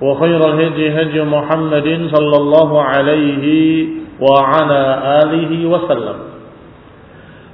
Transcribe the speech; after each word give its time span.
وخير 0.00 0.40
الهدي 0.42 0.84
هدي 0.90 1.18
محمد 1.22 1.88
صلى 2.10 2.36
الله 2.36 2.70
عليه 2.82 3.44
وعلى 4.20 4.82
آله 5.22 5.52
وسلم. 5.66 6.18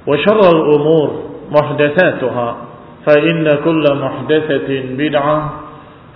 وشر 0.07 0.41
الأمور 0.49 1.09
محدثاتها 1.51 2.49
فإن 3.05 3.45
كل 3.65 3.85
محدثة 3.93 4.69
بدعة 4.97 5.37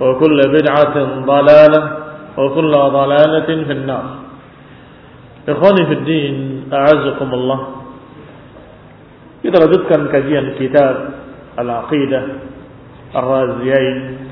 وكل 0.02 0.40
بدعة 0.50 0.96
ضلالة 1.26 1.82
وكل 2.38 2.74
ضلالة 2.74 3.50
في 3.66 3.74
النار. 3.74 4.06
إخواني 5.50 5.84
في 5.86 5.94
الدين 5.94 6.36
أعزكم 6.74 7.30
الله. 7.34 7.60
Kita 9.46 9.62
lanjutkan 9.62 10.10
kajian 10.10 10.58
kitab 10.58 10.96
Al-Aqidah 11.54 12.24
Ar-Raziyain. 13.14 14.25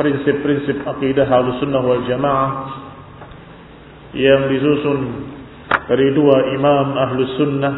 Prinsip-prinsip 0.00 0.80
akidah 0.88 1.28
Ahlussunnah 1.28 1.84
wal 1.84 2.08
Jamaah 2.08 2.50
yang 4.16 4.48
disusun 4.48 5.00
dari 5.86 6.16
dua 6.16 6.56
imam 6.56 6.86
Ahlus 6.96 7.36
Sunnah, 7.36 7.74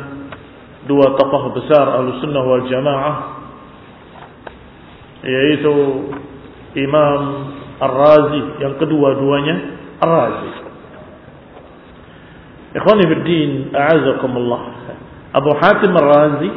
dua 0.87 1.19
tokoh 1.19 1.50
besar 1.59 1.99
Ahlus 1.99 2.22
Sunnah 2.22 2.43
wal 2.47 2.65
Jamaah 2.71 3.16
yaitu 5.27 5.75
Imam 6.78 7.21
Ar-Razi 7.83 8.43
yang 8.62 8.78
kedua-duanya 8.78 9.56
Ar-Razi. 9.99 10.50
Ikhwani 12.72 13.04
fiddin, 13.04 13.50
a'azakumullah. 13.75 14.62
Abu 15.37 15.50
Hatim 15.59 15.93
Ar-Razi 15.93 16.50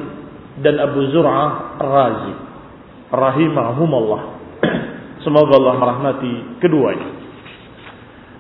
dan 0.64 0.80
Abu 0.80 1.09
Zur'ah 1.12 1.78
Ar-Razi 1.82 2.34
rahimahumullah. 3.12 4.22
Semoga 5.25 5.58
Allah 5.58 5.75
merahmati 5.81 6.62
keduanya. 6.62 7.09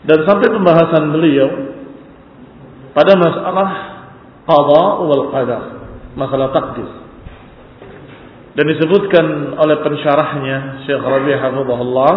Dan 0.05 0.21
sampai 0.21 0.53
pembahasan 0.53 1.09
beliau 1.09 1.49
pada 2.93 3.17
masalah 3.17 3.69
qada 4.45 4.85
wal 5.01 5.25
qadar, 5.33 5.63
masalah 6.13 6.53
takdir. 6.53 6.85
Dan 8.55 8.71
disebutkan 8.71 9.57
oleh 9.57 9.81
pensyarahnya 9.81 10.85
Syekh 10.85 11.01
Rabi' 11.01 11.35
Hafizahullah 11.35 12.13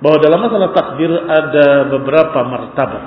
bahwa 0.00 0.18
dalam 0.18 0.40
masalah 0.48 0.72
takdir 0.72 1.12
ada 1.12 1.92
beberapa 1.92 2.40
martabat. 2.42 3.04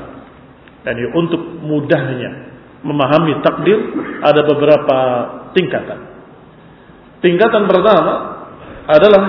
Dan 0.85 0.95
untuk 1.11 1.41
mudahnya 1.65 2.53
memahami 2.85 3.41
takdir 3.43 3.81
ada 4.23 4.45
beberapa 4.45 4.97
tingkatan. 5.57 5.99
Tingkatan 7.19 7.65
pertama 7.65 8.13
adalah 8.87 9.23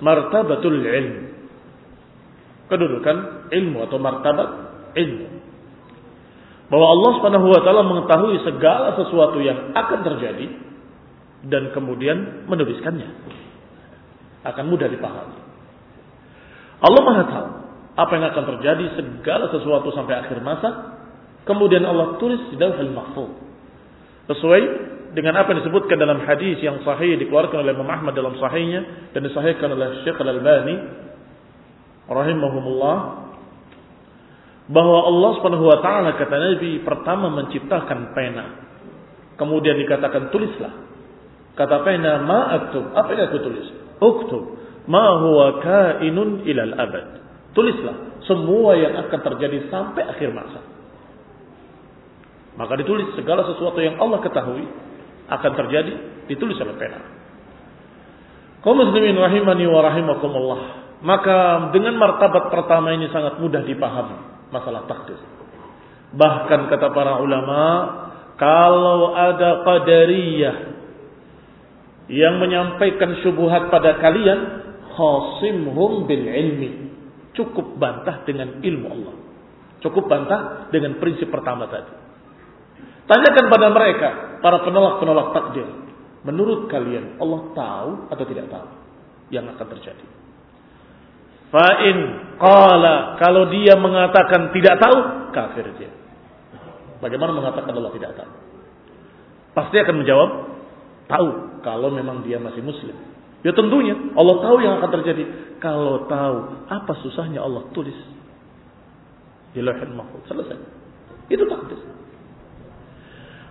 martabatul 0.00 0.78
ilm. 0.82 1.16
Kedudukan 2.68 3.16
ilmu 3.48 3.78
atau 3.88 3.98
martabat 4.00 4.48
ilmu. 4.96 5.26
Bahwa 6.68 6.86
Allah 6.92 7.10
Subhanahu 7.16 7.46
wa 7.48 7.60
taala 7.64 7.82
mengetahui 7.86 8.44
segala 8.44 8.92
sesuatu 9.00 9.40
yang 9.40 9.72
akan 9.72 10.00
terjadi 10.04 10.46
dan 11.48 11.72
kemudian 11.72 12.44
menuliskannya. 12.44 13.08
Akan 14.44 14.68
mudah 14.68 14.86
dipahami. 14.92 15.38
Allah 16.78 17.02
Maha 17.02 17.24
tahu 17.26 17.48
apa 17.98 18.12
yang 18.14 18.26
akan 18.30 18.44
terjadi 18.54 18.84
segala 18.94 19.50
sesuatu 19.50 19.90
sampai 19.90 20.14
akhir 20.22 20.38
masa. 20.44 21.00
Kemudian 21.42 21.82
Allah 21.82 22.20
tulis 22.20 22.52
di 22.52 22.60
Lauhul 22.60 22.92
Mahfuz. 22.92 23.32
Sesuai 24.28 24.62
dengan 25.16 25.40
apa 25.40 25.54
yang 25.54 25.64
disebutkan 25.64 25.96
dalam 25.96 26.20
hadis 26.24 26.60
yang 26.60 26.80
sahih 26.84 27.16
dikeluarkan 27.16 27.64
oleh 27.64 27.72
Imam 27.72 27.88
Ahmad 27.88 28.12
dalam 28.12 28.36
sahihnya 28.36 29.10
dan 29.16 29.20
disahihkan 29.24 29.68
oleh 29.72 30.04
Syekh 30.04 30.18
Al-Albani 30.20 30.76
rahimahumullah 32.08 32.98
bahwa 34.68 34.98
Allah 35.08 35.30
Subhanahu 35.40 35.64
wa 35.64 35.78
taala 35.80 36.16
kata 36.16 36.36
Nabi 36.36 36.84
pertama 36.84 37.32
menciptakan 37.32 38.12
pena. 38.12 38.46
Kemudian 39.40 39.80
dikatakan 39.80 40.28
tulislah. 40.28 40.74
Kata 41.56 41.82
pena 41.82 42.22
ma 42.22 42.54
aktub, 42.54 42.92
apa 42.94 43.08
yang 43.16 43.32
aku 43.32 43.38
tulis? 43.42 43.66
Uktub 43.98 44.44
ma 44.86 45.24
huwa 45.24 45.62
kainun 45.64 46.44
ilal 46.44 46.74
abad. 46.76 47.06
Tulislah 47.56 48.20
semua 48.28 48.76
yang 48.76 48.94
akan 49.08 49.20
terjadi 49.24 49.72
sampai 49.72 50.04
akhir 50.04 50.30
masa. 50.36 50.60
Maka 52.58 52.74
ditulis 52.76 53.14
segala 53.14 53.46
sesuatu 53.46 53.78
yang 53.78 53.96
Allah 54.02 54.18
ketahui 54.20 54.66
akan 55.28 55.52
terjadi 55.54 55.92
ditulis 56.28 56.56
oleh 56.60 56.76
pena. 56.76 57.00
Kaum 58.64 58.74
muslimin 58.74 59.14
rahimani 59.14 59.64
wa 59.68 59.80
rahimakumullah. 59.84 60.60
Maka 60.98 61.70
dengan 61.70 61.94
martabat 61.94 62.50
pertama 62.50 62.90
ini 62.90 63.06
sangat 63.14 63.38
mudah 63.38 63.62
dipahami 63.62 64.18
masalah 64.50 64.88
takdir. 64.90 65.20
Bahkan 66.08 66.60
kata 66.72 66.88
para 66.90 67.20
ulama, 67.20 67.62
kalau 68.40 69.14
ada 69.14 69.62
qadariyah 69.62 70.56
yang 72.08 72.40
menyampaikan 72.40 73.20
syubhat 73.20 73.68
pada 73.68 74.00
kalian, 74.00 74.40
khasimhum 74.96 76.08
bil 76.08 76.26
ilmi. 76.26 76.70
Cukup 77.36 77.78
bantah 77.78 78.26
dengan 78.26 78.58
ilmu 78.58 78.86
Allah. 78.90 79.14
Cukup 79.78 80.10
bantah 80.10 80.66
dengan 80.74 80.98
prinsip 80.98 81.30
pertama 81.30 81.70
tadi. 81.70 81.92
Tanyakan 83.06 83.46
pada 83.46 83.66
mereka, 83.70 84.10
para 84.40 84.62
penolak-penolak 84.62 85.34
takdir. 85.34 85.68
Menurut 86.26 86.66
kalian, 86.68 87.16
Allah 87.22 87.40
tahu 87.54 87.90
atau 88.10 88.24
tidak 88.26 88.46
tahu 88.50 88.68
yang 89.30 89.46
akan 89.48 89.66
terjadi? 89.78 90.06
Fa'in 91.48 91.98
qala 92.36 93.16
kalau 93.16 93.48
dia 93.48 93.78
mengatakan 93.78 94.52
tidak 94.52 94.76
tahu, 94.82 94.96
kafir 95.32 95.66
dia. 95.80 95.90
Bagaimana 96.98 97.32
mengatakan 97.32 97.72
Allah 97.72 97.94
tidak 97.94 98.12
tahu? 98.18 98.32
Pasti 99.56 99.76
akan 99.80 99.96
menjawab 100.02 100.30
Tahu 101.08 101.64
kalau 101.64 101.88
memang 101.88 102.20
dia 102.20 102.36
masih 102.36 102.60
muslim. 102.60 102.92
Ya 103.40 103.56
tentunya 103.56 103.96
Allah 104.12 104.36
tahu 104.44 104.56
yang 104.60 104.76
akan 104.76 104.90
terjadi. 105.00 105.24
Kalau 105.58 106.04
tahu, 106.04 106.68
apa 106.68 106.92
susahnya 107.00 107.40
Allah 107.40 107.64
tulis 107.72 107.96
di 109.56 109.64
lauhul 109.64 109.96
mahfuz. 109.96 110.20
Selesai. 110.28 110.60
Itu 111.32 111.48
takdir. 111.48 111.80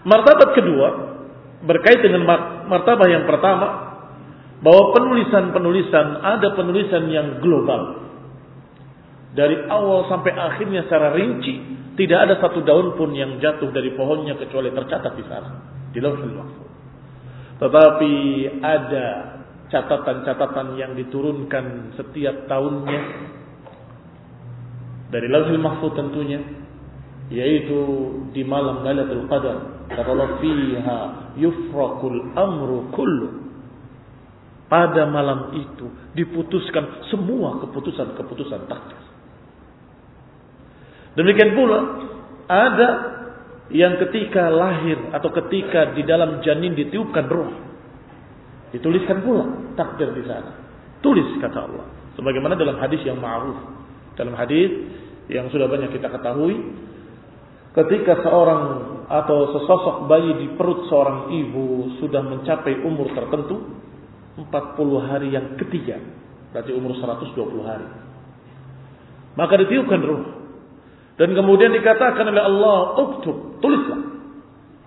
Martabat 0.06 0.50
kedua 0.54 0.90
berkait 1.66 2.06
dengan 2.06 2.28
martabat 2.70 3.08
yang 3.10 3.26
pertama 3.26 3.88
bahwa 4.62 4.84
penulisan-penulisan 4.94 6.22
ada 6.22 6.54
penulisan 6.54 7.10
yang 7.10 7.28
global. 7.42 8.06
Dari 9.38 9.70
awal 9.70 10.10
sampai 10.10 10.34
akhirnya 10.34 10.86
secara 10.90 11.14
rinci 11.14 11.78
tidak 11.94 12.30
ada 12.30 12.36
satu 12.42 12.66
daun 12.66 12.98
pun 12.98 13.14
yang 13.14 13.38
jatuh 13.38 13.70
dari 13.70 13.94
pohonnya 13.94 14.38
kecuali 14.38 14.74
tercatat 14.74 15.14
di 15.14 15.26
sana 15.30 15.50
di 15.94 16.00
lauhul 16.02 16.34
mahfuz. 16.34 16.70
Tetapi 17.58 18.14
ada 18.62 19.08
catatan-catatan 19.70 20.78
yang 20.78 20.94
diturunkan 20.98 21.94
setiap 21.98 22.50
tahunnya 22.50 23.02
dari 25.14 25.28
lauhul 25.30 25.62
mahfuz 25.62 25.94
tentunya 25.94 26.42
yaitu 27.30 27.80
di 28.32 28.42
malam 28.48 28.82
Lailatul 28.82 29.28
Qadar 29.28 29.77
kata 29.92 30.42
fiha 30.44 31.00
yufraqul 31.40 32.20
amru 32.36 32.92
kullu. 32.92 33.30
Pada 34.68 35.08
malam 35.08 35.56
itu 35.56 35.88
diputuskan 36.12 37.08
semua 37.08 37.64
keputusan-keputusan 37.64 38.68
takdir. 38.68 39.00
Demikian 41.16 41.56
pula 41.56 41.80
ada 42.52 42.90
yang 43.72 43.96
ketika 43.96 44.52
lahir 44.52 45.12
atau 45.16 45.32
ketika 45.32 45.96
di 45.96 46.04
dalam 46.04 46.44
janin 46.44 46.76
ditiupkan 46.76 47.26
roh 47.32 47.52
dituliskan 48.76 49.24
pula 49.24 49.46
takdir 49.80 50.12
di 50.12 50.24
sana. 50.28 50.52
Tulis 51.00 51.40
kata 51.40 51.60
Allah. 51.64 51.86
Sebagaimana 52.20 52.58
dalam 52.58 52.76
hadis 52.82 53.00
yang 53.06 53.22
ma'ruf. 53.22 53.56
Dalam 54.18 54.34
hadis 54.34 54.72
yang 55.30 55.48
sudah 55.54 55.70
banyak 55.70 55.94
kita 55.94 56.10
ketahui 56.10 56.58
ketika 57.78 58.26
seorang 58.26 58.62
atau 59.08 59.54
sesosok 59.54 60.10
bayi 60.10 60.34
di 60.42 60.48
perut 60.58 60.90
seorang 60.90 61.30
ibu 61.30 61.96
sudah 62.02 62.26
mencapai 62.26 62.82
umur 62.82 63.14
tertentu 63.14 63.62
40 64.36 64.50
hari 65.08 65.30
yang 65.32 65.56
ketiga 65.62 66.02
berarti 66.52 66.74
umur 66.74 66.98
120 66.98 67.38
hari. 67.70 67.88
Maka 69.38 69.54
ditiupkan 69.62 70.02
ruh 70.02 70.26
dan 71.22 71.30
kemudian 71.38 71.70
dikatakan 71.74 72.26
oleh 72.34 72.44
Allah 72.44 72.78
uktub 72.98 73.62
tulislah 73.62 74.02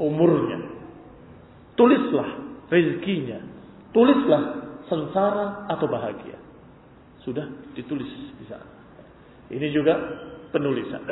umurnya. 0.02 0.58
Tulislah 1.78 2.28
rezekinya. 2.69 3.38
Tulislah 3.94 4.42
sengsara 4.87 5.70
atau 5.70 5.87
bahagia. 5.87 6.38
Sudah 7.22 7.46
ditulis 7.75 8.10
di 8.38 8.44
sana. 8.46 8.66
Ini 9.50 9.66
juga 9.75 9.94
penulisan 10.54 11.02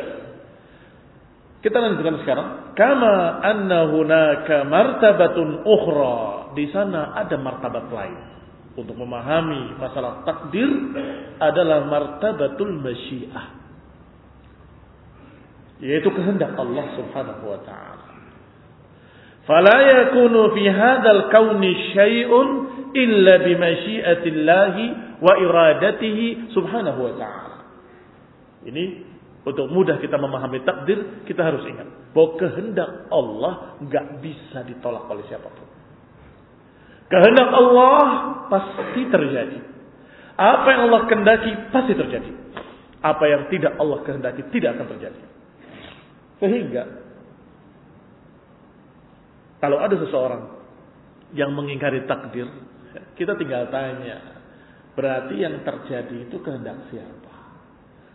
kita 1.59 1.75
lanjutkan 1.75 2.23
sekarang. 2.23 2.49
Kama 2.79 3.43
anna 3.43 3.91
hunaka 3.91 4.63
martabatun 4.63 5.67
ukhra. 5.67 6.55
Di 6.55 6.71
sana 6.71 7.19
ada 7.19 7.35
martabat 7.35 7.91
lain. 7.91 8.19
Untuk 8.79 8.95
memahami 8.95 9.75
masalah 9.75 10.23
takdir 10.23 10.71
adalah 11.43 11.83
martabatul 11.91 12.79
masyiah. 12.79 13.59
Yaitu 15.83 16.15
kehendak 16.15 16.55
Allah 16.55 16.95
subhanahu 16.95 17.43
wa 17.43 17.59
ta'ala. 17.67 18.07
Fala 19.51 19.77
yakunu 19.83 20.55
fi 20.55 20.63
hadzal 20.71 21.27
kauni 21.35 21.75
syai'un 21.91 22.49
illa 22.95 23.35
bi 23.43 23.53
masyiatillahi 23.59 24.85
wa 25.19 25.33
iradatihi 25.43 26.55
subhanahu 26.55 27.03
wa 27.03 27.15
ta'ala. 27.19 27.59
Ini 28.63 28.85
untuk 29.47 29.71
mudah 29.71 30.03
kita 30.03 30.19
memahami 30.19 30.67
takdir, 30.67 31.23
kita 31.25 31.41
harus 31.47 31.63
ingat 31.65 31.87
bahwa 32.11 32.35
kehendak 32.37 32.91
Allah 33.09 33.79
nggak 33.81 34.07
bisa 34.19 34.67
ditolak 34.67 35.07
oleh 35.07 35.25
siapa 35.31 35.47
pun. 35.47 35.69
Kehendak 37.09 37.49
Allah 37.49 38.05
pasti 38.53 39.03
terjadi. 39.09 39.59
Apa 40.39 40.69
yang 40.71 40.83
Allah 40.91 41.03
kehendaki 41.09 41.51
pasti 41.73 41.93
terjadi. 41.97 42.31
Apa 43.01 43.25
yang 43.31 43.43
tidak 43.49 43.79
Allah 43.79 43.99
kehendaki 44.05 44.43
tidak 44.53 44.77
akan 44.77 44.87
terjadi. 44.93 45.23
Sehingga 46.39 46.85
kalau 49.59 49.83
ada 49.83 49.97
seseorang 49.99 50.43
yang 51.35 51.51
mengingkari 51.57 52.07
takdir, 52.07 52.47
kita 53.19 53.35
tinggal 53.35 53.67
tanya, 53.73 54.39
berarti 54.95 55.35
yang 55.35 55.63
terjadi 55.67 56.31
itu 56.31 56.37
kehendak 56.45 56.79
siapa? 56.93 57.18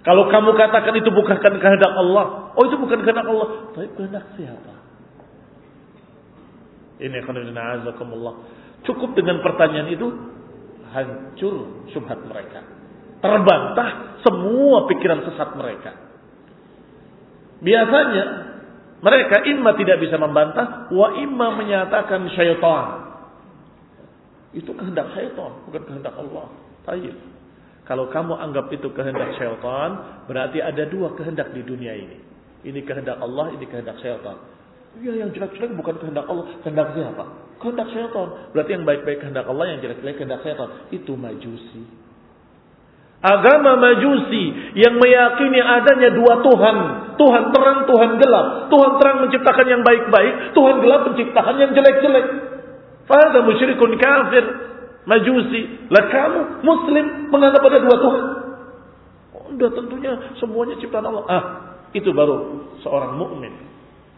Kalau 0.04 0.28
kamu 0.28 0.52
katakan 0.60 1.00
itu 1.00 1.08
bukan 1.16 1.40
kehendak 1.40 1.94
Allah, 1.96 2.52
oh 2.60 2.64
itu 2.68 2.76
bukan 2.76 3.00
kehendak 3.08 3.24
Allah, 3.24 3.72
tapi 3.72 3.88
kehendak 3.96 4.36
siapa? 4.36 4.74
Ini 7.00 7.24
azakumullah. 7.24 8.36
Cukup 8.84 9.16
dengan 9.16 9.40
pertanyaan 9.40 9.90
itu 9.96 10.08
hancur 10.92 11.88
syubhat 11.96 12.20
mereka. 12.28 12.62
Terbantah 13.24 14.20
semua 14.28 14.92
pikiran 14.92 15.24
sesat 15.24 15.56
mereka. 15.56 15.92
Biasanya 17.64 18.26
mereka 19.00 19.36
imma 19.48 19.72
tidak 19.80 20.04
bisa 20.04 20.20
membantah, 20.20 20.92
wa 20.92 21.16
imma 21.16 21.56
menyatakan 21.56 22.28
syaitan. 22.36 22.88
Itu 24.52 24.76
kehendak 24.76 25.16
syaitan, 25.16 25.64
bukan 25.68 25.84
kehendak 25.88 26.16
Allah. 26.20 26.52
Tayyib. 26.84 27.33
Kalau 27.84 28.08
kamu 28.08 28.40
anggap 28.40 28.72
itu 28.72 28.88
kehendak 28.96 29.36
syaitan, 29.36 30.24
berarti 30.24 30.64
ada 30.64 30.88
dua 30.88 31.12
kehendak 31.20 31.52
di 31.52 31.68
dunia 31.68 31.92
ini. 31.92 32.18
Ini 32.64 32.80
kehendak 32.88 33.20
Allah, 33.20 33.52
ini 33.52 33.68
kehendak 33.68 34.00
syaitan. 34.00 34.40
Ya 35.04 35.12
yang 35.12 35.36
jelek-jelek 35.36 35.76
bukan 35.76 36.00
kehendak 36.00 36.24
Allah, 36.32 36.48
kehendak 36.64 36.96
siapa? 36.96 37.26
Kehendak 37.60 37.88
syaitan. 37.92 38.28
Berarti 38.56 38.72
yang 38.72 38.86
baik-baik 38.88 39.20
kehendak 39.20 39.46
Allah, 39.52 39.66
yang 39.76 39.80
jelek-jelek 39.84 40.16
kehendak 40.16 40.40
syaitan. 40.48 40.70
Itu 40.96 41.20
majusi. 41.20 41.84
Agama 43.24 43.80
majusi 43.80 44.76
yang 44.80 45.00
meyakini 45.00 45.60
adanya 45.60 46.12
dua 46.12 46.40
Tuhan. 46.40 46.78
Tuhan 47.20 47.44
terang, 47.52 47.80
Tuhan 47.88 48.12
gelap. 48.20 48.48
Tuhan 48.72 48.92
terang 49.00 49.18
menciptakan 49.28 49.68
yang 49.68 49.82
baik-baik. 49.84 50.56
Tuhan 50.56 50.76
gelap 50.80 51.02
menciptakan 51.12 51.56
yang 51.60 51.72
jelek-jelek. 51.76 52.26
Fahada 53.12 53.44
musyrikun 53.44 54.00
kafir. 54.00 54.44
Majusi. 55.04 55.92
Lah 55.92 56.04
kamu 56.08 56.40
muslim 56.64 57.06
menganggap 57.30 57.62
ada 57.64 57.80
dua 57.84 57.96
Tuhan. 58.00 58.24
Oh, 59.36 59.46
udah 59.52 59.70
tentunya 59.76 60.12
semuanya 60.40 60.76
ciptaan 60.80 61.06
Allah. 61.08 61.24
Ah, 61.28 61.44
itu 61.92 62.10
baru 62.16 62.64
seorang 62.82 63.20
mukmin 63.20 63.54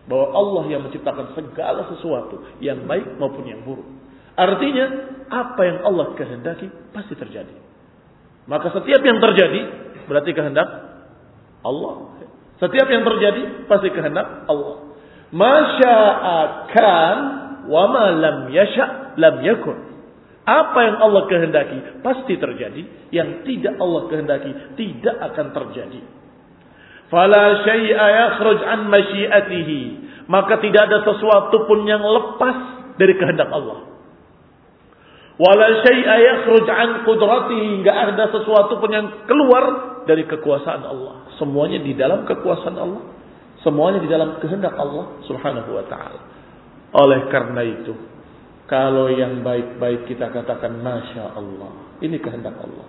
bahwa 0.06 0.30
Allah 0.38 0.63
yang 0.70 0.82
menciptakan 0.86 1.34
segala 1.34 1.89
sesuatu 1.89 2.46
yang 2.62 2.86
baik 2.86 3.18
maupun 3.18 3.50
yang 3.50 3.65
buruk. 3.65 3.86
Artinya 4.36 4.86
apa 5.32 5.62
yang 5.65 5.80
Allah 5.82 6.13
kehendaki 6.13 6.70
pasti 6.94 7.18
terjadi. 7.18 7.56
Maka 8.46 8.70
setiap 8.77 9.01
yang 9.01 9.18
terjadi 9.18 9.62
berarti 10.06 10.32
kehendak 10.38 10.70
Allah. 11.65 12.13
Setiap 12.62 12.88
yang 12.88 13.01
terjadi 13.01 13.65
pasti 13.65 13.89
kehendak 13.89 14.46
Allah. 14.46 14.94
Masya'akan 15.34 17.18
wa 17.65 17.84
ma 17.89 18.06
lam 18.13 18.38
yasha' 18.54 19.18
lam 19.18 19.36
yakun. 19.42 19.95
Apa 20.46 20.80
yang 20.86 20.98
Allah 21.02 21.25
kehendaki 21.25 22.06
pasti 22.06 22.38
terjadi, 22.38 23.10
yang 23.10 23.42
tidak 23.42 23.82
Allah 23.82 24.06
kehendaki 24.06 24.52
tidak 24.78 25.16
akan 25.34 25.48
terjadi. 25.58 26.02
Fala 27.10 27.66
syai'a 27.66 28.06
yakhruj 28.14 28.62
an 28.62 28.86
masyiatihi, 28.90 29.82
maka 30.30 30.62
tidak 30.62 30.86
ada 30.86 31.02
sesuatu 31.02 31.66
pun 31.66 31.86
yang 31.90 32.02
lepas 32.02 32.58
dari 33.02 33.18
kehendak 33.18 33.50
Allah. 33.50 33.90
Wala 35.36 35.68
syai'a 35.84 36.16
yakhruj 36.16 36.66
an 36.70 36.90
qudratihi, 37.04 37.82
enggak 37.82 37.98
ada 38.16 38.30
sesuatu 38.32 38.80
pun 38.80 38.90
yang 38.94 39.08
keluar 39.28 39.98
dari 40.06 40.24
kekuasaan 40.30 40.86
Allah. 40.86 41.28
Semuanya 41.42 41.82
di 41.84 41.92
dalam 41.98 42.24
kekuasaan 42.24 42.78
Allah. 42.78 43.04
Semuanya 43.66 44.00
di 44.00 44.08
dalam 44.08 44.38
kehendak 44.40 44.78
Allah 44.78 45.20
Subhanahu 45.25 45.74
wa 45.74 45.84
taala. 45.90 46.22
Oleh 46.96 47.28
karena 47.34 47.66
itu, 47.66 47.92
kalau 48.66 49.14
yang 49.14 49.46
baik-baik 49.46 50.10
kita 50.10 50.34
katakan 50.34 50.82
Masya 50.82 51.38
Allah. 51.38 52.02
Ini 52.02 52.18
kehendak 52.18 52.58
Allah. 52.58 52.88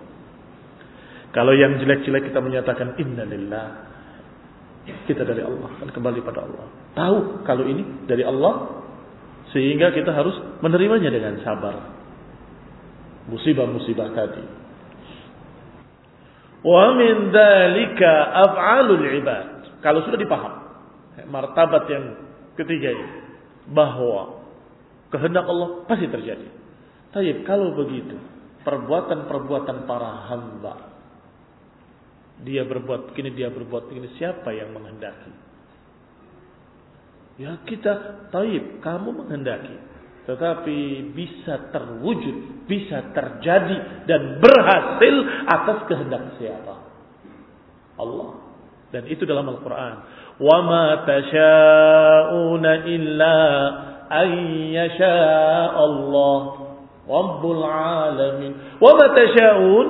Kalau 1.37 1.53
yang 1.53 1.77
jelek-jelek 1.77 2.33
kita 2.33 2.41
menyatakan 2.41 2.97
Innalillah. 2.97 3.69
Kita 5.05 5.21
dari 5.21 5.45
Allah. 5.45 5.69
Kan 5.77 5.93
kembali 5.93 6.19
pada 6.25 6.49
Allah. 6.49 6.65
Tahu 6.97 7.17
kalau 7.45 7.61
ini 7.69 8.09
dari 8.09 8.25
Allah. 8.25 8.81
Sehingga 9.53 9.93
kita 9.93 10.17
harus 10.17 10.33
menerimanya 10.65 11.13
dengan 11.13 11.37
sabar. 11.45 11.93
Musibah-musibah 13.29 14.17
tadi. 14.17 14.43
Wa 16.65 16.89
min 16.97 17.29
dalika 17.29 18.11
af'alul 18.49 19.05
ibad. 19.13 19.77
Kalau 19.85 20.01
sudah 20.09 20.17
dipaham. 20.17 20.53
Martabat 21.29 21.85
yang 21.85 22.17
ketiga 22.57 22.97
ini. 22.97 23.07
Bahwa 23.69 24.36
Kehendak 25.12 25.44
Allah 25.44 25.84
pasti 25.84 26.08
terjadi. 26.08 26.48
Tapi 27.12 27.44
kalau 27.44 27.76
begitu, 27.76 28.16
perbuatan-perbuatan 28.64 29.84
para 29.84 30.32
hamba 30.32 30.92
dia 32.42 32.66
berbuat 32.66 33.14
begini, 33.14 33.30
dia 33.38 33.48
berbuat 33.54 33.86
begini, 33.86 34.18
siapa 34.18 34.50
yang 34.50 34.74
menghendaki? 34.74 35.32
Ya 37.38 37.54
kita, 37.64 38.28
taib, 38.34 38.82
kamu 38.82 39.08
menghendaki. 39.24 39.78
Tetapi 40.26 41.10
bisa 41.14 41.70
terwujud, 41.74 42.66
bisa 42.70 43.10
terjadi 43.14 44.06
dan 44.06 44.38
berhasil 44.38 45.14
atas 45.50 45.78
kehendak 45.90 46.22
siapa? 46.38 46.74
Allah. 47.98 48.38
Dan 48.94 49.08
itu 49.08 49.24
dalam 49.24 49.48
Al-Quran. 49.48 49.94
وَمَا 50.42 50.86
تَشَاءُونَ 51.06 52.64
إِلَّا 52.66 53.38
أَن 54.12 54.28
يَشَاءَ 54.72 55.74
اللَّهُ 55.84 56.40
رَبُّ 57.08 57.42
الْعَالَمِينَ 57.56 58.52
وَمَا 58.80 59.06
تَشَاءُونَ 59.16 59.86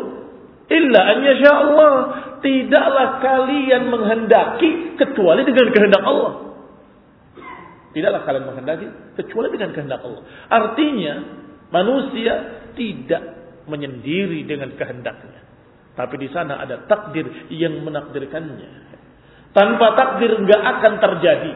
إِلَّا 0.71 1.01
أَن 1.13 1.19
يَشَاءَ 1.27 1.59
اللَّهُ 1.67 1.95
Tidaklah 2.43 3.23
kalian 3.23 3.87
menghendaki 3.87 4.99
kecuali 4.99 5.47
dengan 5.47 5.71
kehendak 5.71 6.03
Allah. 6.03 6.59
Tidaklah 7.95 8.21
kalian 8.27 8.45
menghendaki 8.51 8.87
kecuali 9.15 9.55
dengan 9.55 9.71
kehendak 9.71 10.03
Allah. 10.03 10.27
Artinya 10.51 11.15
manusia 11.71 12.67
tidak 12.75 13.23
menyendiri 13.71 14.43
dengan 14.43 14.75
kehendaknya. 14.75 15.39
Tapi 15.93 16.15
di 16.19 16.29
sana 16.33 16.59
ada 16.59 16.83
takdir 16.89 17.53
yang 17.53 17.85
menakdirkannya. 17.85 18.91
Tanpa 19.53 19.87
takdir 19.95 20.35
nggak 20.41 20.63
akan 20.65 20.93
terjadi. 20.99 21.53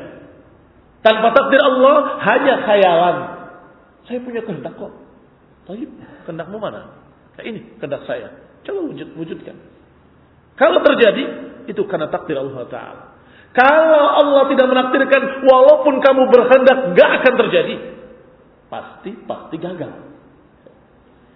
Tanpa 1.02 1.34
takdir 1.34 1.62
Allah 1.62 2.22
hanya 2.22 2.54
khayalan. 2.62 3.16
Saya 4.06 4.22
punya 4.22 4.42
kehendak 4.46 4.78
kok. 4.78 4.94
Tapi 5.66 5.90
kehendakmu 6.26 6.58
mana? 6.62 6.94
Nah, 7.38 7.44
ini 7.46 7.78
kehendak 7.82 8.06
saya. 8.06 8.30
Coba 8.62 8.86
wujud, 8.86 9.18
wujudkan. 9.18 9.58
Kalau 10.58 10.82
terjadi, 10.86 11.24
itu 11.66 11.82
karena 11.90 12.06
takdir 12.14 12.38
Allah 12.38 12.70
Ta'ala. 12.70 13.04
Kalau 13.52 14.06
Allah 14.22 14.44
tidak 14.54 14.68
menakdirkan, 14.70 15.44
walaupun 15.44 16.00
kamu 16.00 16.22
berkehendak, 16.30 16.78
gak 16.96 17.10
akan 17.22 17.34
terjadi. 17.46 17.76
Pasti, 18.72 19.12
pasti 19.28 19.56
gagal. 19.60 19.92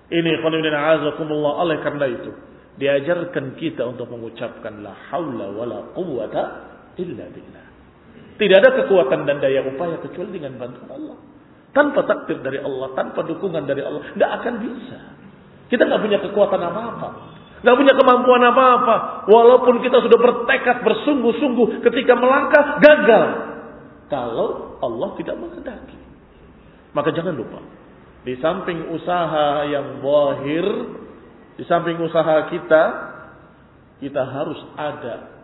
Ini 0.08 0.32
khonibina 0.40 0.96
azakumullah 0.96 1.66
oleh 1.66 1.82
karena 1.82 2.06
itu. 2.08 2.32
Diajarkan 2.78 3.58
kita 3.58 3.84
untuk 3.88 4.12
mengucapkan 4.14 4.86
la 4.86 4.94
haula 5.12 5.48
wa 5.52 5.66
la 5.66 5.80
quwata 5.92 6.44
illa 7.02 7.26
billah. 7.28 7.65
Tidak 8.36 8.58
ada 8.60 8.84
kekuatan 8.84 9.24
dan 9.24 9.40
daya 9.40 9.64
upaya 9.64 9.96
kecuali 10.04 10.36
dengan 10.36 10.60
bantuan 10.60 10.92
Allah. 10.92 11.18
Tanpa 11.72 12.04
takdir 12.08 12.40
dari 12.44 12.60
Allah, 12.60 12.92
tanpa 12.96 13.24
dukungan 13.24 13.64
dari 13.64 13.84
Allah, 13.84 14.04
tidak 14.16 14.32
akan 14.44 14.54
bisa. 14.64 15.00
Kita 15.72 15.88
nggak 15.88 16.02
punya 16.04 16.20
kekuatan 16.24 16.62
apa-apa. 16.62 17.10
Gak 17.66 17.78
punya 17.82 17.98
kemampuan 17.98 18.46
apa-apa. 18.46 19.26
Walaupun 19.26 19.82
kita 19.82 19.98
sudah 20.06 20.20
bertekad 20.22 20.86
bersungguh-sungguh 20.86 21.82
ketika 21.82 22.14
melangkah 22.14 22.78
gagal. 22.78 23.26
Kalau 24.06 24.78
Allah 24.86 25.10
tidak 25.18 25.42
menghendaki. 25.42 25.98
Maka 26.94 27.10
jangan 27.10 27.34
lupa. 27.34 27.58
Di 28.22 28.38
samping 28.38 28.94
usaha 28.94 29.66
yang 29.66 29.98
wahir. 30.06 30.66
Di 31.58 31.66
samping 31.66 31.98
usaha 32.06 32.54
kita. 32.54 32.84
Kita 33.98 34.22
harus 34.30 34.62
ada 34.78 35.35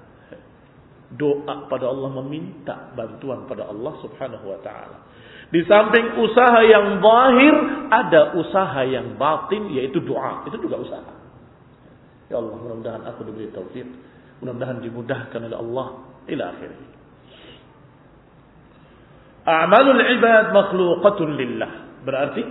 doa 1.15 1.67
pada 1.67 1.91
Allah 1.91 2.09
meminta 2.23 2.95
bantuan 2.95 3.43
pada 3.47 3.67
Allah 3.67 3.93
subhanahu 3.99 4.45
wa 4.47 4.59
ta'ala. 4.63 4.97
Di 5.51 5.59
samping 5.67 6.15
usaha 6.15 6.63
yang 6.63 7.03
zahir, 7.03 7.55
ada 7.91 8.21
usaha 8.39 8.81
yang 8.87 9.19
batin 9.19 9.67
yaitu 9.75 9.99
doa. 9.99 10.47
Itu 10.47 10.55
juga 10.63 10.79
usaha. 10.79 11.11
Ya 12.31 12.39
Allah, 12.39 12.55
mudah-mudahan 12.55 13.03
aku 13.03 13.27
diberi 13.27 13.51
taufik. 13.51 13.83
Mudah-mudahan 14.39 14.79
dimudahkan 14.79 15.39
oleh 15.51 15.57
Allah 15.59 15.87
ila 16.31 16.43
akhir. 16.55 16.71
A'malul 19.43 20.01
ibad 20.15 20.45
makhluqatun 20.55 21.29
lillah. 21.35 21.71
Berarti 22.07 22.43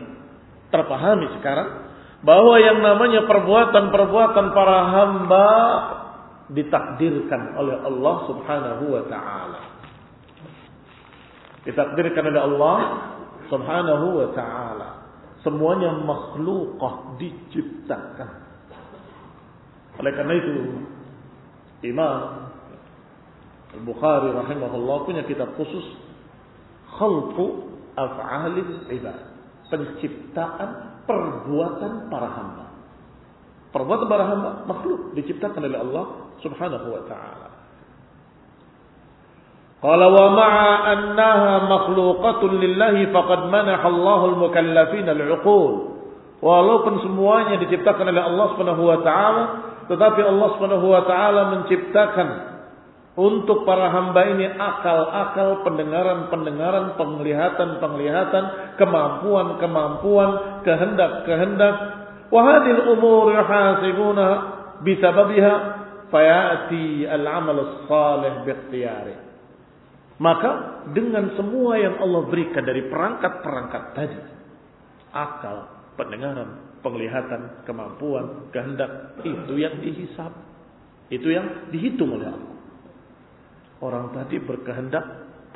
terpahami 0.68 1.40
sekarang 1.40 1.68
bahwa 2.20 2.60
yang 2.60 2.84
namanya 2.84 3.24
perbuatan-perbuatan 3.24 4.46
para 4.52 4.78
hamba 4.92 5.48
ditakdirkan 6.50 7.54
oleh 7.54 7.78
Allah 7.87 8.16
Subhanahu 8.26 8.85
wa 8.90 9.02
taala. 9.07 9.61
Ditakdirkan 11.62 12.25
oleh 12.26 12.42
Allah 12.42 12.78
Subhanahu 13.47 14.07
wa 14.19 14.28
taala. 14.35 14.88
Semuanya 15.47 15.95
makhlukah 16.04 17.16
diciptakan. 17.16 18.28
Oleh 20.00 20.12
karena 20.12 20.35
itu 20.37 20.52
Imam 21.87 22.50
Al-Bukhari 23.71 24.35
rahimahullah 24.35 24.97
punya 25.07 25.23
kitab 25.25 25.54
khusus 25.57 25.87
Khalqu 26.99 27.73
Af'alil 27.95 28.90
Ibad. 28.90 29.19
Penciptaan 29.71 30.71
perbuatan 31.07 32.11
para 32.11 32.28
hamba. 32.28 32.66
Perbuatan 33.71 34.07
para 34.11 34.25
hamba 34.26 34.50
makhluk 34.66 35.14
diciptakan 35.14 35.62
oleh 35.62 35.78
Allah 35.78 36.29
Subhanahu 36.40 36.87
wa 36.90 37.02
taala. 37.09 37.49
Qala 39.80 40.06
wa 40.12 40.26
ma'a 40.37 40.70
annaha 40.92 41.52
makhluqatun 41.73 42.61
lillahi 42.61 43.09
faqad 43.09 43.49
manaha 43.49 43.88
Allahu 43.88 44.25
al-mukallafin 44.37 45.09
al-'uqul. 45.09 45.73
Walaupun 46.44 47.00
semuanya 47.04 47.56
diciptakan 47.64 48.12
oleh 48.12 48.20
Allah 48.20 48.47
Subhanahu 48.52 48.82
wa 48.85 48.99
taala, 49.00 49.42
tetapi 49.88 50.20
Allah 50.20 50.49
Subhanahu 50.56 50.87
wa 50.88 51.02
taala 51.09 51.40
menciptakan 51.56 52.28
untuk 53.16 53.64
para 53.64 53.88
hamba 53.88 54.23
ini 54.28 54.52
akal-akal, 54.52 55.64
pendengaran-pendengaran, 55.64 56.94
penglihatan-penglihatan, 57.00 58.44
kemampuan-kemampuan, 58.76 60.30
kehendak-kehendak. 60.64 61.76
Wa 62.28 62.40
hadhil 62.44 62.97
umur 62.97 63.32
yuhasibuna 63.32 64.26
bisababiha 64.85 65.79
fayati 66.10 67.06
al-amal 67.06 67.58
as-salih 67.58 68.44
biikhtiyari. 68.44 69.16
Maka 70.20 70.84
dengan 70.92 71.32
semua 71.32 71.80
yang 71.80 71.96
Allah 71.96 72.28
berikan 72.28 72.60
dari 72.60 72.84
perangkat-perangkat 72.92 73.84
tadi, 73.96 74.20
akal, 75.16 75.64
pendengaran, 75.96 76.76
penglihatan, 76.84 77.64
kemampuan, 77.64 78.52
kehendak 78.52 79.16
itu 79.24 79.54
yang 79.56 79.80
dihisap. 79.80 80.32
Itu 81.08 81.26
yang 81.32 81.72
dihitung 81.72 82.20
oleh 82.20 82.28
Allah. 82.30 82.54
Orang 83.80 84.12
tadi 84.12 84.36
berkehendak 84.38 85.02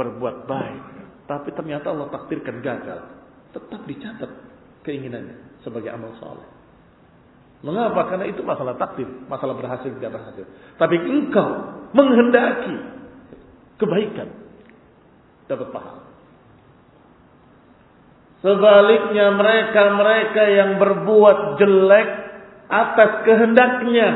berbuat 0.01 0.49
baik, 0.49 0.83
tapi 1.29 1.53
ternyata 1.53 1.93
Allah 1.93 2.09
takdirkan 2.09 2.65
gagal. 2.65 3.01
Tetap 3.53 3.81
dicatat 3.85 4.31
keinginannya 4.83 5.61
sebagai 5.61 5.93
amal 5.93 6.17
soleh. 6.19 6.54
Mengapa? 7.65 8.13
Karena 8.13 8.29
itu 8.29 8.45
masalah 8.45 8.77
takdir, 8.77 9.09
masalah 9.25 9.57
berhasil 9.57 9.89
tidak 9.89 10.13
berhasil. 10.13 10.45
Tapi 10.77 11.01
engkau 11.01 11.49
menghendaki 11.97 12.77
kebaikan, 13.81 14.29
dapat 15.49 15.73
pahala. 15.73 16.05
Sebaliknya 18.45 19.33
mereka-mereka 19.33 20.43
yang 20.53 20.71
berbuat 20.77 21.57
jelek 21.57 22.09
atas 22.69 23.11
kehendaknya. 23.25 24.09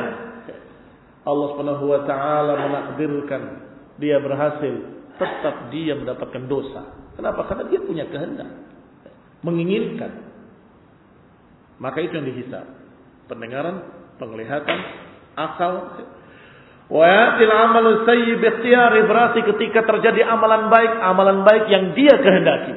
Allah 1.24 1.46
Subhanahu 1.56 1.84
wa 1.88 2.04
taala 2.04 2.52
menakdirkan 2.68 3.42
dia 3.96 4.20
berhasil, 4.20 4.74
tetap 5.16 5.72
dia 5.72 5.96
mendapatkan 5.96 6.44
dosa. 6.44 6.84
Kenapa? 7.16 7.48
Karena 7.48 7.64
dia 7.72 7.80
punya 7.80 8.04
kehendak. 8.12 8.52
Menginginkan. 9.40 10.28
Maka 11.80 12.04
itu 12.04 12.12
yang 12.20 12.28
dihisab. 12.28 12.77
Pendengaran, 13.28 13.76
penglihatan, 14.16 14.78
akal. 15.36 16.00
Wa 16.88 17.04
yatil 17.04 17.52
amalu 17.52 18.08
sayyib 18.08 18.40
ikhtiyari 18.40 19.04
berarti 19.04 19.44
ketika 19.44 19.84
terjadi 19.84 20.24
amalan 20.24 20.72
baik, 20.72 20.92
amalan 21.04 21.38
baik 21.44 21.68
yang 21.68 21.92
dia 21.92 22.16
kehendaki. 22.16 22.74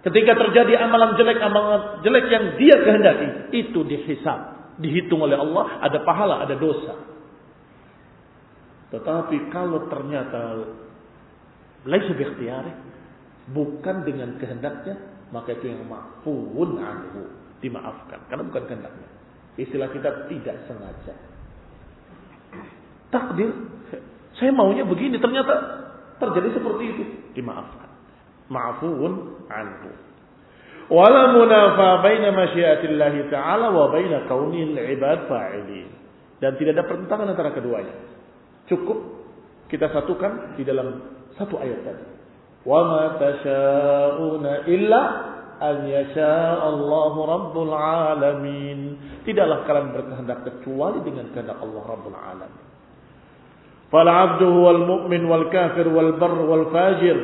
Ketika 0.00 0.32
terjadi 0.34 0.80
amalan 0.80 1.14
jelek, 1.14 1.38
amalan 1.38 2.02
jelek 2.02 2.26
yang 2.32 2.44
dia 2.58 2.76
kehendaki, 2.82 3.52
itu 3.54 3.84
dihisab, 3.84 4.74
dihitung 4.80 5.22
oleh 5.22 5.36
Allah, 5.36 5.78
ada 5.84 5.98
pahala, 6.02 6.42
ada 6.42 6.56
dosa. 6.56 6.96
Tetapi 8.90 9.54
kalau 9.54 9.86
ternyata 9.86 10.66
laisa 11.86 12.10
biikhtiyari, 12.16 12.72
bukan 13.54 14.02
dengan 14.02 14.34
kehendaknya, 14.40 14.98
maka 15.30 15.54
itu 15.54 15.70
yang 15.70 15.86
ma'fuun 15.86 16.70
anhu, 16.80 17.30
dimaafkan 17.60 18.26
karena 18.26 18.42
bukan 18.48 18.64
kehendaknya. 18.66 19.19
Istilah 19.58 19.90
kita 19.90 20.30
tidak 20.30 20.56
sengaja. 20.70 21.14
Takdir, 23.10 23.50
saya 24.38 24.50
maunya 24.54 24.86
begini, 24.86 25.18
ternyata 25.18 25.54
terjadi 26.22 26.60
seperti 26.60 26.84
itu, 26.94 27.02
dimaafkan. 27.34 27.90
Ma'fuun 28.50 29.46
anhu. 29.50 29.90
Wala 30.90 31.34
munafa 31.34 32.02
baina 32.02 32.34
masyiatillahi 32.34 33.30
ta'ala 33.30 33.70
wa 33.70 33.94
baina 33.94 34.26
kaunil 34.26 34.74
ibad 34.74 35.30
fa'ilin. 35.30 35.86
Dan 36.42 36.58
tidak 36.58 36.82
ada 36.82 36.84
pertentangan 36.90 37.30
antara 37.30 37.50
keduanya. 37.54 37.94
Cukup 38.66 38.98
kita 39.70 39.86
satukan 39.94 40.58
di 40.58 40.66
dalam 40.66 40.98
satu 41.38 41.62
ayat 41.62 41.78
tadi. 41.86 42.04
Wa 42.66 42.80
ma 42.82 43.04
tasha'una 43.22 44.66
illa 44.66 45.02
an 45.60 45.76
yasha 45.86 46.64
Allahu 46.64 47.18
rabbul 47.28 47.72
alamin. 47.76 48.96
Tidaklah 49.28 49.68
kalian 49.68 49.88
berkehendak 49.92 50.38
kecuali 50.48 51.04
dengan 51.04 51.28
kehendak 51.36 51.60
Allah 51.60 51.82
rabbul 51.84 52.16
alamin. 52.16 52.64
Fal 53.92 54.08
abdu 54.08 54.48
wal 54.48 54.82
mu'min 54.88 55.22
wal 55.28 55.46
kafir 55.52 55.84
wal 55.92 56.16
bar 56.16 56.32
wal 56.32 56.66
fajir. 56.72 57.18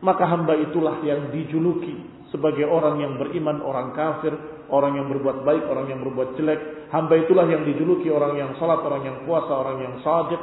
Maka 0.00 0.24
hamba 0.24 0.56
itulah 0.56 1.04
yang 1.04 1.28
dijuluki 1.28 2.24
sebagai 2.32 2.64
orang 2.64 3.04
yang 3.04 3.12
beriman, 3.20 3.60
orang 3.60 3.92
kafir, 3.92 4.32
orang 4.72 4.96
yang 4.96 5.12
berbuat 5.12 5.44
baik, 5.44 5.66
orang 5.68 5.86
yang 5.92 6.00
berbuat 6.00 6.40
jelek. 6.40 6.88
Hamba 6.88 7.20
itulah 7.20 7.44
yang 7.44 7.68
dijuluki 7.68 8.08
orang 8.08 8.38
yang 8.38 8.50
salat, 8.56 8.80
orang 8.80 9.04
yang 9.04 9.16
puasa, 9.28 9.52
orang 9.52 9.76
yang 9.82 9.94
sadiq, 10.00 10.40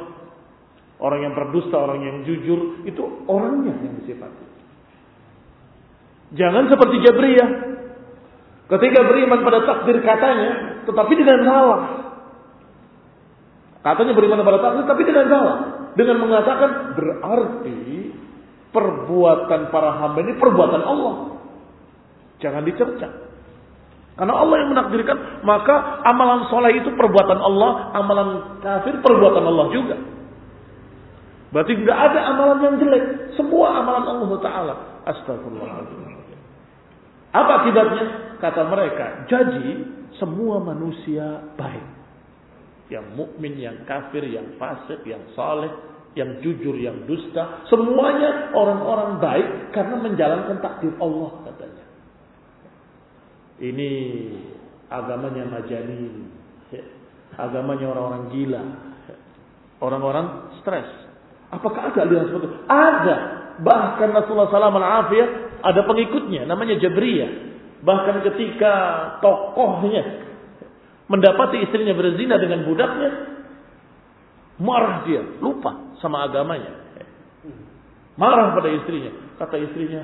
orang 1.02 1.20
yang 1.26 1.34
berdusta, 1.34 1.76
orang 1.80 2.00
yang 2.06 2.18
jujur. 2.28 2.86
Itu 2.86 3.26
orangnya 3.26 3.74
yang 3.82 3.98
disifati. 4.04 4.57
Jangan 6.36 6.68
seperti 6.68 6.96
Jabriyah. 7.08 7.50
Ketika 8.68 9.00
beriman 9.08 9.48
pada 9.48 9.64
takdir 9.64 10.04
katanya, 10.04 10.84
tetapi 10.84 11.14
dengan 11.16 11.40
salah. 11.48 11.82
Katanya 13.80 14.12
beriman 14.12 14.44
pada 14.44 14.60
takdir, 14.60 14.84
tapi 14.84 15.02
dengan 15.08 15.26
salah. 15.32 15.56
Dengan 15.96 16.18
mengatakan 16.20 17.00
berarti 17.00 18.12
perbuatan 18.76 19.72
para 19.72 19.90
hamba 20.04 20.20
ini 20.20 20.36
perbuatan 20.36 20.84
Allah. 20.84 21.14
Jangan 22.44 22.68
dicerca. 22.68 23.08
Karena 24.18 24.34
Allah 24.34 24.56
yang 24.66 24.70
menakdirkan, 24.74 25.46
maka 25.46 26.02
amalan 26.04 26.50
soleh 26.50 26.74
itu 26.76 26.90
perbuatan 26.90 27.38
Allah, 27.38 27.72
amalan 27.96 28.30
kafir 28.66 28.98
perbuatan 29.00 29.46
Allah 29.46 29.66
juga. 29.72 29.96
Berarti 31.54 31.74
tidak 31.80 31.98
ada 32.12 32.20
amalan 32.36 32.58
yang 32.66 32.76
jelek, 32.82 33.04
semua 33.40 33.80
amalan 33.80 34.04
Allah 34.10 34.30
Taala. 34.44 34.74
Astagfirullahaladzim. 35.08 36.07
Apa 37.38 37.52
akibatnya? 37.62 38.06
Kata 38.42 38.62
mereka, 38.66 39.30
jadi 39.30 39.86
semua 40.18 40.62
manusia 40.62 41.54
baik. 41.58 41.86
Yang 42.90 43.06
mukmin, 43.14 43.54
yang 43.60 43.78
kafir, 43.86 44.26
yang 44.26 44.58
fasik, 44.58 45.04
yang 45.04 45.22
saleh, 45.38 45.70
yang 46.18 46.42
jujur, 46.42 46.74
yang 46.78 47.06
dusta, 47.06 47.68
semuanya 47.70 48.50
orang-orang 48.58 49.22
baik 49.22 49.50
karena 49.76 49.96
menjalankan 50.02 50.58
takdir 50.64 50.94
Allah 50.98 51.32
katanya. 51.46 51.86
Ini 53.58 53.92
agamanya 54.90 55.44
majani. 55.50 56.30
Agamanya 57.38 57.86
orang-orang 57.94 58.24
gila. 58.34 58.64
Orang-orang 59.78 60.26
stres. 60.62 60.90
Apakah 61.54 61.94
ada 61.94 62.02
aliran 62.02 62.34
seperti 62.34 62.48
itu? 62.50 62.58
Ada. 62.66 63.16
Bahkan 63.62 64.10
Rasulullah 64.14 64.50
SAW 64.50 65.47
ada 65.64 65.82
pengikutnya 65.86 66.46
namanya 66.46 66.78
Jabriyah. 66.78 67.32
Bahkan 67.78 68.26
ketika 68.26 68.74
tokohnya 69.22 70.26
mendapati 71.08 71.62
istrinya 71.62 71.94
berzina 71.94 72.42
dengan 72.42 72.66
budaknya, 72.66 73.10
marah 74.58 75.06
dia, 75.06 75.22
lupa 75.40 75.98
sama 76.02 76.26
agamanya. 76.26 76.74
Marah 78.18 78.58
pada 78.58 78.74
istrinya. 78.74 79.14
Kata 79.38 79.62
istrinya, 79.62 80.02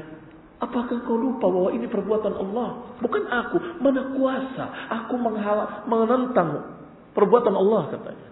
Apakah 0.63 1.03
kau 1.03 1.19
lupa 1.19 1.51
bahwa 1.51 1.75
ini 1.75 1.91
perbuatan 1.91 2.39
Allah? 2.39 2.95
Bukan 3.03 3.24
aku. 3.27 3.83
Mana 3.83 4.15
kuasa? 4.15 4.65
Aku 5.03 5.19
menghalang, 5.19 5.83
menentang 5.91 6.80
perbuatan 7.12 7.51
Allah 7.51 7.91
katanya. 7.91 8.30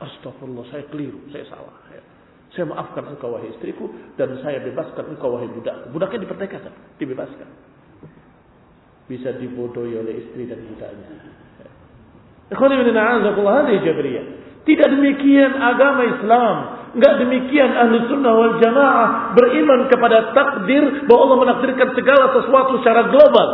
Astagfirullah, 0.00 0.64
saya 0.68 0.84
keliru, 0.92 1.24
saya 1.32 1.48
salah. 1.48 1.72
Saya 2.50 2.66
maafkan 2.66 3.06
engkau 3.06 3.30
wahai 3.30 3.54
istriku 3.54 3.86
dan 4.18 4.34
saya 4.42 4.58
bebaskan 4.58 5.14
engkau 5.14 5.38
wahai 5.38 5.46
budak. 5.54 5.86
Budaknya 5.94 6.26
diperdekakan, 6.26 6.72
dibebaskan. 6.98 7.48
Bisa 9.06 9.34
dibodohi 9.38 9.94
oleh 9.94 10.26
istri 10.26 10.50
dan 10.50 10.58
budaknya. 10.66 11.06
Tidak 14.66 14.88
demikian 14.90 15.52
agama 15.62 16.02
Islam. 16.02 16.54
Enggak 16.90 17.22
demikian 17.22 17.70
ahli 17.70 17.96
sunnah 18.10 18.32
wal 18.34 18.58
jamaah 18.58 19.08
beriman 19.38 19.86
kepada 19.86 20.34
takdir 20.34 21.06
bahwa 21.06 21.20
Allah 21.22 21.38
menakdirkan 21.46 21.94
segala 21.94 22.34
sesuatu 22.34 22.82
secara 22.82 23.14
global. 23.14 23.48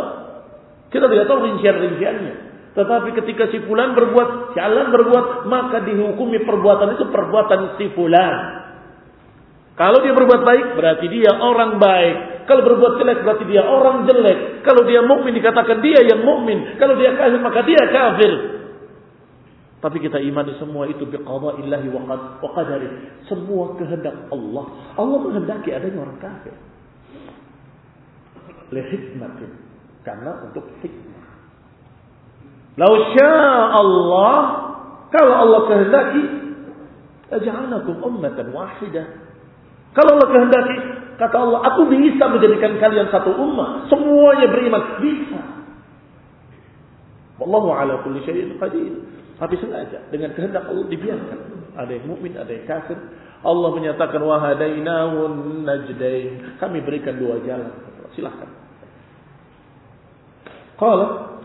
Kita 0.88 1.04
tidak 1.04 1.28
tahu 1.28 1.44
rincian-rinciannya. 1.44 2.34
Tetapi 2.72 3.08
ketika 3.20 3.52
si 3.52 3.60
fulan 3.68 3.92
berbuat, 3.92 4.56
si 4.56 4.60
berbuat, 4.64 5.48
maka 5.48 5.84
dihukumi 5.84 6.44
perbuatan 6.48 6.96
itu 6.96 7.04
perbuatan 7.12 7.76
si 7.76 7.92
fulan. 7.92 8.65
Kalau 9.76 10.00
dia 10.00 10.16
berbuat 10.16 10.40
baik, 10.40 10.66
berarti 10.72 11.06
dia 11.12 11.36
orang 11.36 11.76
baik. 11.76 12.48
Kalau 12.48 12.64
berbuat 12.64 12.96
jelek, 12.96 13.20
berarti 13.28 13.44
dia 13.44 13.60
orang 13.60 14.08
jelek. 14.08 14.64
Kalau 14.64 14.88
dia 14.88 15.04
mukmin 15.04 15.36
dikatakan 15.36 15.84
dia 15.84 16.00
yang 16.00 16.24
mukmin. 16.24 16.80
Kalau 16.80 16.96
dia 16.96 17.12
kafir, 17.12 17.40
maka 17.44 17.60
dia 17.60 17.84
kafir. 17.92 18.32
Tapi 19.84 20.00
kita 20.00 20.16
imani 20.16 20.56
semua 20.56 20.88
itu 20.88 21.04
biqada'illahi 21.04 21.92
wa 21.92 22.50
qadari. 22.56 22.88
Semua 23.28 23.76
kehendak 23.76 24.32
Allah. 24.32 24.64
Allah 24.96 25.18
menghendaki 25.20 25.68
adanya 25.76 26.08
orang 26.08 26.18
kafir. 26.24 26.56
Lihikmatin. 28.72 29.52
Karena 30.00 30.40
untuk 30.48 30.64
hikmah. 30.80 31.26
Lau 32.80 32.94
Allah. 33.76 34.36
Kalau 35.12 35.34
Allah 35.36 35.60
kehendaki. 35.68 36.24
Aja'alakum 37.28 38.00
ummatan 38.00 38.56
wahidah. 38.56 39.25
Kalau 39.96 40.20
Allah 40.20 40.28
kehendaki. 40.28 40.76
Kata 41.16 41.36
Allah, 41.40 41.64
aku 41.72 41.88
bisa 41.88 42.28
menjadikan 42.28 42.76
kalian 42.76 43.08
satu 43.08 43.32
ummah. 43.32 43.88
Semuanya 43.88 44.52
beriman. 44.52 45.00
Bisa. 45.00 45.40
Wallahu 47.40 47.72
ala 47.72 48.04
kulli 48.04 48.20
syai'in 48.28 48.60
qadir. 48.60 48.92
Tapi 49.40 49.56
sengaja 49.60 50.04
dengan 50.12 50.36
kehendak 50.36 50.68
Allah 50.68 50.84
dibiarkan. 50.88 51.38
Ada 51.76 51.92
yang 51.96 52.04
mukmin, 52.08 52.36
ada 52.36 52.48
yang 52.52 52.68
kafir. 52.68 52.96
Allah 53.40 53.68
menyatakan 53.72 54.20
wahadainahun 54.20 55.64
najdain. 55.64 56.60
Kami 56.60 56.84
berikan 56.84 57.16
dua 57.16 57.40
jalan. 57.44 57.72
Silahkan. 58.12 58.48
Kalau 60.76 61.40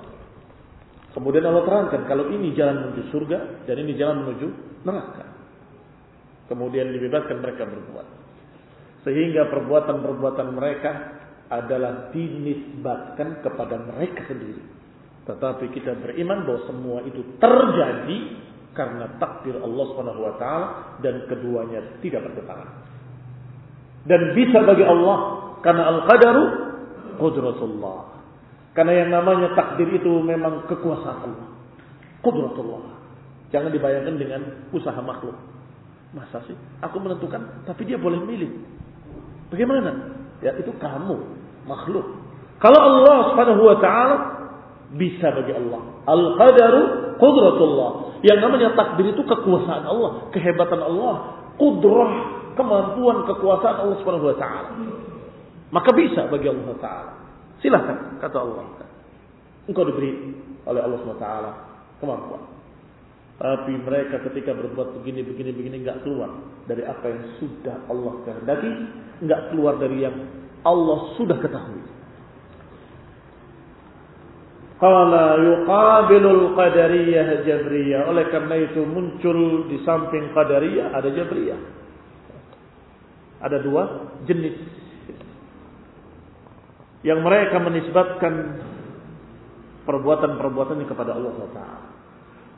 kemudian 1.16 1.48
Allah 1.48 1.64
terangkan 1.64 2.04
kalau 2.08 2.28
ini 2.32 2.52
jalan 2.56 2.92
menuju 2.92 3.12
surga 3.12 3.68
dan 3.68 3.76
ini 3.80 3.96
jalan 3.96 4.28
menuju 4.28 4.48
neraka. 4.84 5.28
Kemudian 6.52 6.92
dibebaskan 6.92 7.40
mereka 7.40 7.64
berbuat. 7.64 8.21
Sehingga 9.02 9.50
perbuatan-perbuatan 9.50 10.48
mereka 10.54 10.92
adalah 11.52 12.14
dinisbatkan 12.14 13.44
kepada 13.44 13.76
mereka 13.82 14.24
sendiri 14.30 14.82
tetapi 15.22 15.70
kita 15.70 15.94
beriman 16.02 16.50
bahwa 16.50 16.62
semua 16.66 17.00
itu 17.06 17.22
terjadi 17.38 18.18
karena 18.74 19.06
takdir 19.22 19.60
Allah 19.62 19.86
Subhanahu 19.94 20.22
wa 20.26 20.34
taala 20.42 20.68
dan 21.06 21.30
keduanya 21.30 22.02
tidak 22.02 22.26
bertentangan. 22.26 22.70
Dan 24.02 24.34
bisa 24.34 24.66
bagi 24.66 24.82
Allah 24.82 25.18
karena 25.62 25.84
al-qadaru 25.94 26.44
qudratullah. 27.22 28.00
Karena 28.74 28.94
yang 29.04 29.10
namanya 29.14 29.54
takdir 29.54 29.86
itu 29.94 30.10
memang 30.26 30.66
kekuasaan 30.66 31.20
Allah. 31.22 31.48
Qudratullah. 32.26 32.98
Jangan 33.54 33.70
dibayangkan 33.70 34.16
dengan 34.18 34.42
usaha 34.74 34.98
makhluk. 35.04 35.36
Masa 36.16 36.42
sih? 36.50 36.56
Aku 36.82 36.98
menentukan, 36.98 37.68
tapi 37.68 37.86
dia 37.86 38.00
boleh 38.00 38.20
milih. 38.26 38.52
Bagaimana? 39.52 39.92
Ya 40.40 40.56
itu 40.58 40.72
kamu, 40.80 41.18
makhluk. 41.68 42.08
Kalau 42.58 42.80
Allah 42.80 43.18
Subhanahu 43.34 43.62
wa 43.62 43.78
taala 43.84 44.16
bisa 44.96 45.28
bagi 45.36 45.54
Allah. 45.54 45.82
Al-qadaru 46.08 46.82
qudratullah. 47.20 47.92
Yang 48.24 48.40
namanya 48.42 48.70
takdir 48.78 49.12
itu 49.12 49.22
kekuasaan 49.26 49.84
Allah, 49.86 50.30
kehebatan 50.32 50.80
Allah, 50.80 51.16
kudrah, 51.60 52.14
kemampuan 52.56 53.28
kekuasaan 53.28 53.76
Allah 53.86 53.98
Subhanahu 54.00 54.32
wa 54.32 54.38
taala. 54.40 54.70
Maka 55.72 55.90
bisa 55.94 56.32
bagi 56.32 56.48
Allah 56.48 56.76
taala. 56.80 57.12
Silahkan 57.60 58.18
kata 58.24 58.38
Allah. 58.40 58.66
Engkau 59.68 59.86
diberi 59.86 60.32
oleh 60.66 60.82
Allah 60.82 60.98
Subhanahu 61.02 61.20
wa 61.20 61.26
taala 61.28 61.52
kemampuan. 62.00 62.42
Tapi 63.42 63.74
mereka 63.74 64.22
ketika 64.30 64.54
berbuat 64.54 65.02
begini, 65.02 65.26
begini, 65.26 65.50
begini 65.50 65.82
nggak 65.82 66.06
keluar 66.06 66.30
dari 66.70 66.86
apa 66.86 67.10
yang 67.10 67.22
sudah 67.42 67.90
Allah 67.90 68.14
kehendaki, 68.22 68.70
nggak 69.26 69.42
keluar 69.50 69.82
dari 69.82 70.06
yang 70.06 70.14
Allah 70.62 71.18
sudah 71.18 71.42
ketahui. 71.42 71.82
Qala 74.78 75.42
yuqabilul 75.42 76.54
qadariyah 76.54 77.42
jabriyah. 77.42 78.14
Oleh 78.14 78.30
karena 78.30 78.62
itu 78.62 78.86
muncul 78.86 79.66
di 79.74 79.82
samping 79.90 80.30
qadariyah 80.38 80.94
ada 80.94 81.10
jabriyah. 81.10 81.62
Ada 83.42 83.58
dua 83.66 83.84
jenis. 84.30 84.58
yang 87.02 87.26
mereka 87.26 87.58
menisbatkan 87.58 88.62
perbuatan-perbuatannya 89.90 90.86
kepada 90.86 91.18
Allah 91.18 91.34
Taala. 91.50 91.91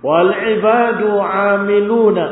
Wal 0.03 0.29
ibadu 0.59 1.09
amiluna 1.23 2.25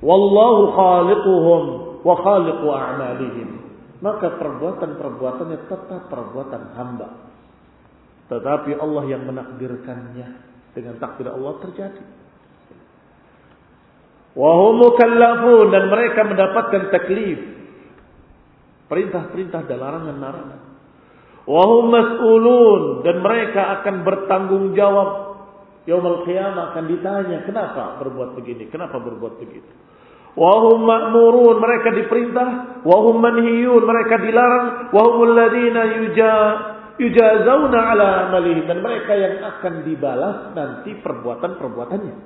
wallahu 0.00 0.62
khaliquhum 0.72 1.62
wa 2.00 2.14
khaliqu 2.16 2.66
a'malihim. 2.72 3.50
Maka 4.00 4.32
perbuatan-perbuatannya 4.40 5.58
tetap 5.68 6.08
perbuatan 6.08 6.62
hamba. 6.72 7.08
Tetapi 8.32 8.80
Allah 8.80 9.04
yang 9.12 9.28
menakdirkannya 9.28 10.28
dengan 10.72 10.94
takdir 10.96 11.28
Allah 11.28 11.60
terjadi. 11.60 12.04
Wahum 14.38 14.80
mukallafun 14.80 15.74
dan 15.74 15.84
mereka 15.90 16.20
mendapatkan 16.24 16.82
taklif. 16.94 17.38
Perintah-perintah 18.88 19.68
dan 19.68 19.78
larangan-larangan. 19.78 20.60
Wahum 21.50 21.84
mas'ulun 21.90 22.82
dan 23.02 23.20
mereka 23.20 23.82
akan 23.82 23.94
bertanggung 24.06 24.72
jawab. 24.78 25.29
Yaumul 25.88 26.28
qiyamah 26.28 26.76
akan 26.76 26.84
ditanya, 26.92 27.40
kenapa 27.48 27.96
berbuat 28.04 28.36
begini? 28.36 28.68
Kenapa 28.68 29.00
berbuat 29.00 29.40
begitu? 29.40 29.70
Wahum 30.36 30.86
ma'murun, 30.86 31.58
mereka 31.58 31.90
diperintah. 31.96 32.48
Wahum 32.86 33.18
manhiyun, 33.18 33.82
mereka 33.82 34.20
dilarang. 34.20 34.94
Wahumul 34.94 35.34
ladina 35.34 35.82
yuja, 35.98 36.34
yujazawna 37.00 37.78
ala 37.96 38.08
amalihim. 38.28 38.68
Dan 38.68 38.84
mereka 38.84 39.12
yang 39.16 39.42
akan 39.42 39.74
dibalas 39.88 40.52
nanti 40.54 40.94
perbuatan-perbuatannya. 41.00 42.16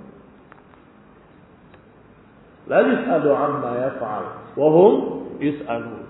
La 2.68 2.80
yus'alu 2.84 3.30
amma 3.32 3.72
yaf'al. 3.88 4.24
Wahum 4.58 4.92
yus'alun. 5.40 6.04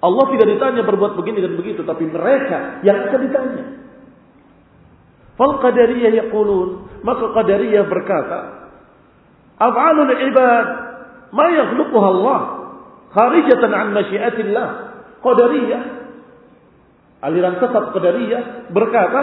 Allah 0.00 0.24
tidak 0.32 0.48
ditanya 0.56 0.82
berbuat 0.84 1.12
begini 1.16 1.44
dan 1.44 1.54
begitu, 1.60 1.84
tapi 1.84 2.08
mereka 2.08 2.80
yang 2.84 3.08
akan 3.08 3.20
ditanya. 3.20 3.64
Fal 5.40 5.56
qadariyah 5.64 6.12
yaqulun, 6.28 7.00
maka 7.00 7.32
qadariyah 7.32 7.88
berkata, 7.88 8.40
af'alul 9.56 10.12
ibad 10.12 10.66
ma 11.32 11.46
yakhluquha 11.48 12.08
Allah 12.12 12.40
kharijatan 13.16 13.72
an 13.72 13.86
masyiatillah. 13.96 14.68
Qadariyah 15.24 15.82
aliran 17.24 17.56
sesat 17.56 17.84
Qadariyah 17.96 18.68
berkata, 18.68 19.20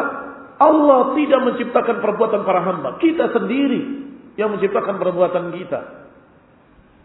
Allah 0.58 1.14
tidak 1.14 1.54
menciptakan 1.54 2.02
perbuatan 2.02 2.42
para 2.42 2.66
hamba, 2.66 2.98
kita 2.98 3.30
sendiri 3.30 4.10
yang 4.42 4.58
menciptakan 4.58 4.98
perbuatan 4.98 5.54
kita. 5.54 5.82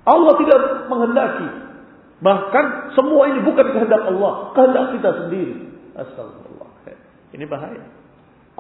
Allah 0.09 0.33
tidak 0.40 0.61
menghendaki 0.88 1.72
Bahkan 2.22 2.94
semua 2.94 3.35
ini 3.35 3.42
bukan 3.42 3.66
kehendak 3.75 4.07
Allah, 4.07 4.55
kehendak 4.55 4.94
kita 4.94 5.11
sendiri. 5.27 5.55
Astagfirullah. 5.98 6.70
Ini 7.35 7.44
bahaya. 7.51 8.01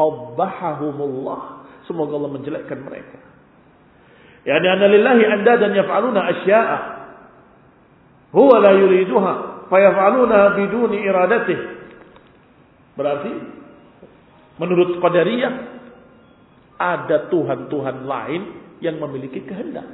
Qabbahahumullah. 0.02 1.40
Semoga 1.86 2.18
Allah 2.18 2.32
menjelekkan 2.34 2.78
mereka. 2.82 3.18
Yani 4.42 4.66
anna 4.66 4.86
lillahi 4.90 5.22
andadan 5.22 5.70
yaf'aluna 5.78 6.20
asya'a. 6.26 6.78
Huwa 8.34 8.56
la 8.58 8.72
yuriduha. 8.74 9.34
Fayaf'aluna 9.70 10.58
biduni 10.58 10.98
iradatih. 11.06 11.58
Berarti 12.98 13.32
menurut 14.58 14.98
Qadariyah 14.98 15.54
ada 16.76 17.30
Tuhan-Tuhan 17.30 17.96
lain 18.04 18.42
yang 18.82 18.98
memiliki 18.98 19.46
kehendak. 19.46 19.86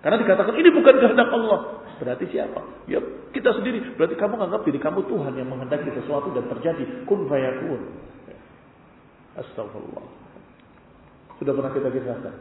Karena 0.00 0.16
dikatakan 0.16 0.56
ini 0.56 0.72
bukan 0.72 0.96
kehendak 0.96 1.28
Allah. 1.28 1.84
Berarti 2.00 2.24
siapa? 2.32 2.88
Ya 2.88 3.04
kita 3.36 3.52
sendiri. 3.60 3.84
Berarti 4.00 4.16
kamu 4.16 4.40
menganggap 4.40 4.64
diri 4.64 4.80
kamu 4.80 5.04
Tuhan 5.04 5.36
yang 5.36 5.48
menghendaki 5.52 5.92
sesuatu 5.92 6.32
dan 6.32 6.48
terjadi. 6.48 7.04
Kun 7.04 7.28
fayakun. 7.28 8.08
Astagfirullah. 9.40 10.06
Sudah 11.40 11.52
pernah 11.56 11.72
kita 11.72 11.88
kisahkan. 11.88 12.34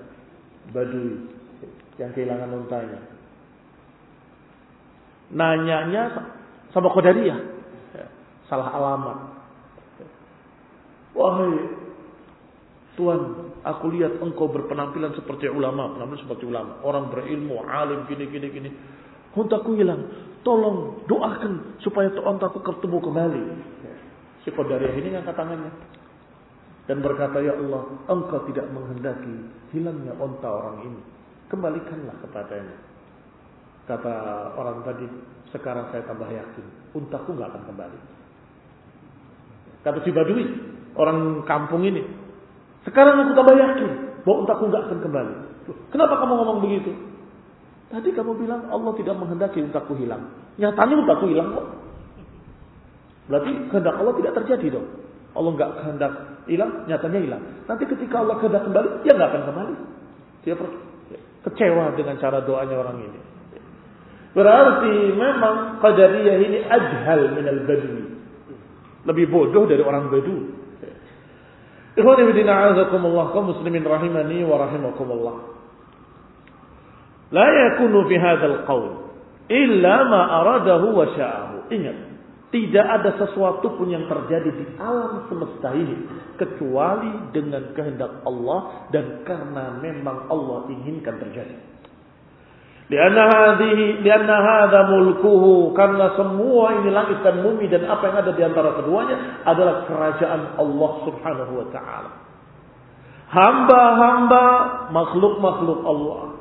Badui 0.75 1.31
yang 1.95 2.11
kehilangan 2.11 2.51
untanya. 2.51 2.99
Nanyanya 5.31 6.03
sama 6.75 6.91
Qadariyah. 6.91 7.39
Salah 8.51 8.69
alamat. 8.75 9.17
Wahai 11.13 11.53
Tuhan, 12.99 13.21
aku 13.63 13.95
lihat 13.95 14.19
engkau 14.19 14.51
berpenampilan 14.51 15.15
seperti 15.15 15.47
ulama, 15.47 15.95
penampilan 15.95 16.19
seperti 16.19 16.43
ulama, 16.51 16.83
orang 16.83 17.07
berilmu, 17.07 17.63
alim, 17.63 18.03
gini, 18.11 18.27
gini, 18.27 18.47
gini. 18.51 18.69
Untaku 19.39 19.79
hilang. 19.79 20.03
Tolong 20.43 21.07
doakan 21.07 21.79
supaya 21.79 22.11
ontaku 22.19 22.59
ketemu 22.59 22.97
kembali. 22.99 23.43
Si 24.43 24.51
Qadariyah 24.51 24.95
ini 24.99 25.15
angkat 25.15 25.35
tangannya. 25.39 25.71
Dan 26.89 27.05
berkata, 27.05 27.37
Ya 27.37 27.53
Allah, 27.53 27.85
engkau 28.09 28.49
tidak 28.49 28.65
menghendaki 28.73 29.45
hilangnya 29.69 30.17
onta 30.17 30.49
orang 30.49 30.89
ini. 30.89 31.01
Kembalikanlah 31.53 32.17
kepadanya. 32.25 32.77
Kata 33.85 34.13
orang 34.57 34.81
tadi, 34.81 35.05
sekarang 35.53 35.93
saya 35.93 36.01
tambah 36.09 36.25
yakin. 36.25 36.65
Untaku 36.97 37.37
nggak 37.37 37.53
akan 37.53 37.63
kembali. 37.69 37.99
Kata 39.85 40.01
si 40.01 40.09
Badui, 40.09 40.45
orang 40.97 41.45
kampung 41.45 41.85
ini. 41.85 42.01
Sekarang 42.81 43.21
aku 43.21 43.37
tambah 43.37 43.53
yakin 43.53 43.91
bahwa 44.25 44.37
untaku 44.49 44.63
nggak 44.73 44.83
akan 44.89 44.99
kembali. 45.05 45.33
Kenapa 45.93 46.13
kamu 46.25 46.33
ngomong 46.41 46.59
begitu? 46.65 46.91
Tadi 47.93 48.09
kamu 48.17 48.33
bilang 48.33 48.65
Allah 48.69 48.93
tidak 48.97 49.13
menghendaki 49.17 49.61
untaku 49.61 49.93
hilang. 49.97 50.25
Nyatanya 50.57 50.95
untaku 51.05 51.25
hilang 51.29 51.53
kok. 51.53 51.67
Berarti 53.29 53.51
kehendak 53.69 53.93
Allah 53.93 54.13
tidak 54.17 54.33
terjadi 54.41 54.81
dong. 54.81 54.89
Allah 55.39 55.51
nggak 55.55 55.71
kehendak 55.79 56.13
hilang, 56.51 56.71
nyatanya 56.83 57.19
hilang. 57.23 57.43
Nanti 57.63 57.83
ketika 57.87 58.19
Allah 58.19 58.35
kehendak 58.43 58.67
kembali, 58.67 58.87
dia 59.07 59.11
nggak 59.15 59.29
akan 59.31 59.43
kembali. 59.47 59.75
Dia 60.43 60.55
kecewa 61.47 61.95
dengan 61.95 62.15
cara 62.19 62.43
doanya 62.43 62.75
orang 62.75 62.99
ini. 62.99 63.19
Berarti 64.35 64.93
memang 65.15 65.81
qadariyah 65.81 66.37
ini 66.43 66.59
ajhal 66.67 67.33
minal 67.33 67.61
badui. 67.65 68.03
Lebih 69.07 69.25
bodoh 69.31 69.63
dari 69.65 69.81
orang 69.81 70.11
badu. 70.11 70.59
Ikhwan 71.97 72.19
ibn 72.21 72.37
a'azakumullah 72.45 73.33
kaum 73.33 73.55
muslimin 73.55 73.81
rahimani 73.81 74.45
wa 74.45 74.55
rahimakumullah. 74.67 75.37
La 77.33 77.47
yakunu 77.47 78.05
fi 78.05 78.15
hadzal 78.19 78.63
qaul 78.69 79.09
illa 79.49 79.95
ma 80.05 80.21
aradahu 80.43 80.93
wa 80.93 81.05
sya'ahu. 81.09 81.55
Ingat, 81.73 81.97
tidak 82.49 82.81
ada 82.81 83.13
sesuatu 83.21 83.77
pun 83.77 83.93
yang 83.93 84.09
terjadi 84.09 84.49
di 84.49 84.65
alam 84.81 85.29
semesta 85.29 85.69
ini 85.77 86.09
kecuali 86.33 87.29
dengan 87.29 87.77
kehendak 87.77 88.25
Allah 88.25 88.89
dan 88.89 89.21
karena 89.21 89.77
memang 89.77 90.25
Allah 90.33 90.65
inginkan 90.73 91.21
terjadi. 91.21 91.69
Lianna 92.89 94.37
hadha 94.41 94.89
mulkuhu 94.89 95.77
karena 95.77 96.17
semua 96.17 96.81
ini 96.81 96.89
langit 96.89 97.21
dan 97.21 97.45
bumi 97.45 97.69
dan 97.69 97.85
apa 97.85 98.01
yang 98.09 98.17
ada 98.17 98.31
di 98.33 98.41
antara 98.41 98.81
keduanya 98.81 99.45
adalah 99.45 99.85
kerajaan 99.85 100.57
Allah 100.57 100.91
Subhanahu 101.05 101.53
wa 101.53 101.67
taala. 101.69 102.11
Hamba-hamba 103.29 104.45
makhluk-makhluk 104.89 105.85
Allah. 105.85 106.33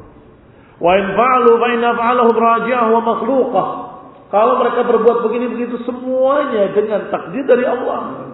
Wa 0.80 0.92
in 0.96 1.04
fa'alu 1.12 1.50
fa 1.60 1.66
inna 1.68 1.90
fa'alahum 1.92 2.36
raji'ah 2.40 2.84
wa 2.96 3.00
makhluqah. 3.04 3.87
Kalau 4.28 4.60
mereka 4.60 4.84
berbuat 4.84 5.24
begini 5.24 5.46
begitu 5.48 5.80
semuanya 5.88 6.68
dengan 6.76 7.08
takdir 7.08 7.48
dari 7.48 7.64
Allah. 7.64 8.28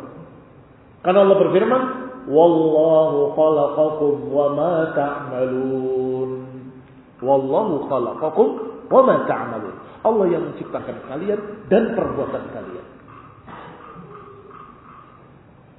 Karena 1.07 1.23
Allah 1.23 1.39
berfirman, 1.39 1.83
"Wallahu 2.27 3.31
khalaqakum 3.39 4.13
wa 4.35 4.47
ma 4.59 4.77
ta'malun." 4.91 6.31
Wallahu 7.23 7.87
khalaqakum 7.87 8.49
wa 8.91 9.01
ma 9.07 9.17
ta'malun. 9.31 9.75
Allah 10.03 10.27
yang 10.35 10.43
menciptakan 10.51 10.99
kalian 11.07 11.41
dan 11.71 11.95
perbuatan 11.95 12.45
kalian. 12.51 12.87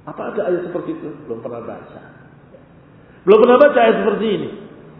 Apa 0.06 0.32
ada 0.32 0.40
ayat 0.48 0.70
seperti 0.70 0.96
itu? 0.96 1.12
Belum 1.28 1.44
pernah 1.44 1.60
baca. 1.60 2.00
Belum 3.26 3.38
pernah 3.42 3.58
baca 3.58 3.78
ayat 3.78 3.96
seperti 4.00 4.26
ini. 4.32 4.50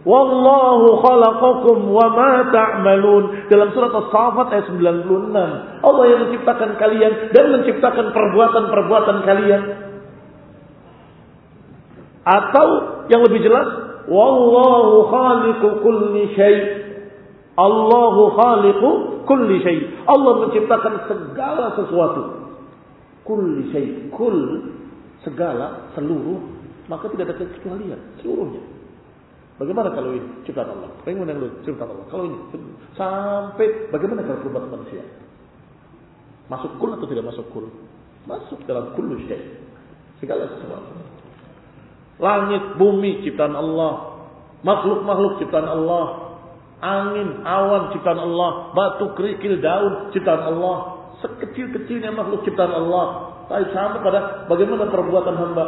Wallahu 0.07 1.03
khalaqakum 1.03 1.91
wa 1.91 2.07
ma 2.15 2.47
ta'malun. 2.47 3.51
Dalam 3.51 3.75
surat 3.75 3.91
As-Saffat 3.91 4.47
ayat 4.55 4.71
96. 4.71 5.35
Allah 5.83 6.03
yang 6.07 6.19
menciptakan 6.23 6.79
kalian 6.79 7.35
dan 7.35 7.45
menciptakan 7.59 8.15
perbuatan-perbuatan 8.15 9.17
kalian. 9.27 9.63
Atau 12.23 12.67
yang 13.11 13.19
lebih 13.27 13.43
jelas, 13.43 13.67
wallahu 14.07 15.11
khaliqu 15.11 15.67
kulli 15.83 16.23
syai. 16.39 16.55
Allahu 17.59 18.31
khaliqu 18.31 18.89
kulli 19.27 19.59
syai. 19.59 20.07
Allah 20.07 20.47
menciptakan 20.47 20.93
segala 21.11 21.75
sesuatu. 21.75 22.23
Kulli 23.27 23.75
syai. 23.75 23.87
Kul 24.15 24.39
segala, 25.27 25.91
seluruh, 25.99 26.39
maka 26.87 27.11
tidak 27.11 27.35
ada 27.35 27.43
kecualian, 27.43 27.99
seluruhnya. 28.23 28.76
Bagaimana 29.57 29.89
kalau 29.89 30.13
ini 30.13 30.45
ciptaan 30.45 30.69
Allah? 30.69 30.89
Bagaimana 31.01 31.33
kalau 31.33 31.49
ciptaan 31.65 31.89
Allah? 31.89 32.07
Kalau 32.13 32.23
ini 32.29 32.37
sampai 32.93 33.67
bagaimana 33.89 34.21
kalau 34.21 34.39
perbuatan 34.45 34.69
manusia? 34.69 35.01
Masuk 36.47 36.77
kul 36.77 36.93
atau 36.93 37.09
tidak 37.09 37.25
masuk 37.25 37.45
kul? 37.49 37.65
Masuk 38.29 38.61
dalam 38.69 38.93
kullu 38.93 39.17
syai. 39.25 39.57
Segala 40.21 40.45
sesuatu. 40.45 40.93
Langit, 42.17 42.77
bumi 42.81 43.21
ciptaan 43.25 43.53
Allah. 43.53 44.25
Makhluk-makhluk 44.61 45.41
ciptaan 45.41 45.69
Allah. 45.69 46.05
Angin, 46.81 47.45
awan 47.45 47.93
ciptaan 47.93 48.17
Allah. 48.17 48.73
Batu, 48.73 49.13
kerikil, 49.17 49.61
daun 49.61 50.13
ciptaan 50.13 50.41
Allah. 50.53 51.09
Sekecil-kecilnya 51.21 52.13
makhluk 52.13 52.45
ciptaan 52.45 52.73
Allah. 52.73 53.37
Tapi 53.47 53.63
sampai 53.73 53.99
pada 54.03 54.19
bagaimana 54.49 54.91
perbuatan 54.91 55.35
hamba. 55.37 55.65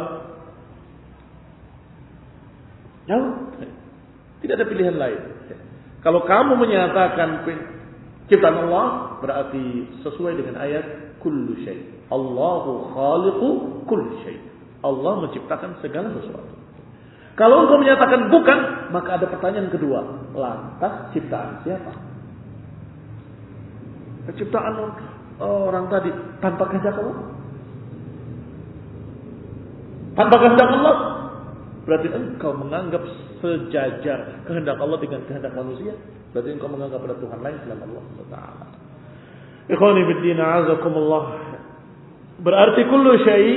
Jauh. 3.08 3.30
Tidak 4.40 4.54
ada 4.56 4.66
pilihan 4.66 4.96
lain. 4.96 5.20
Kalau 6.00 6.24
kamu 6.24 6.56
menyatakan 6.56 7.44
ciptaan 8.32 8.56
Allah, 8.66 9.20
berarti 9.20 9.84
sesuai 10.00 10.32
dengan 10.40 10.56
ayat 10.56 10.84
kullu 11.20 11.60
syai. 11.60 11.84
Allahu 12.08 12.96
khaliqu 12.96 13.48
kulli 13.84 14.24
syai. 14.24 14.38
Allah 14.80 15.28
menciptakan 15.28 15.76
segala 15.84 16.08
sesuatu. 16.16 16.56
Kalau 17.36 17.68
engkau 17.68 17.80
menyatakan 17.80 18.32
bukan, 18.32 18.58
maka 18.92 19.20
ada 19.20 19.26
pertanyaan 19.28 19.68
kedua. 19.68 20.00
Lantas 20.32 21.12
ciptaan 21.12 21.60
siapa? 21.64 21.92
Penciptaan 24.28 24.74
orang 25.40 25.88
tadi 25.92 26.12
tanpa 26.40 26.64
kehendak 26.68 26.96
Allah? 26.96 27.18
Tanpa 30.16 30.36
kehendak 30.36 30.68
Allah? 30.80 30.96
Berarti 31.88 32.08
engkau 32.12 32.52
menganggap 32.52 33.02
sejajar 33.40 34.44
kehendak 34.44 34.76
Allah 34.76 34.98
dengan 35.00 35.24
kehendak 35.24 35.52
manusia. 35.56 35.96
Berarti 36.30 36.48
engkau 36.52 36.68
menganggap 36.68 37.00
ada 37.02 37.16
Tuhan 37.18 37.38
lain 37.40 37.56
selain 37.64 37.82
Allah 37.82 38.04
Taala. 38.28 38.66
Ikhwani 39.70 40.02
biddin 40.06 40.38
azakumullah. 40.38 41.24
Berarti 42.40 42.82
kullu 42.88 43.12
syai 43.24 43.50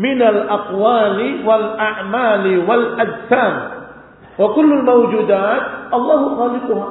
minal 0.00 0.40
aqwali 0.48 1.44
wal 1.44 1.66
a'mali 1.76 2.54
wal 2.64 2.86
ajsam. 3.00 3.54
Wa 4.36 4.48
kullu 4.56 4.82
mawjudat 4.84 5.92
Allahu 5.92 6.26
khaliquha. 6.36 6.86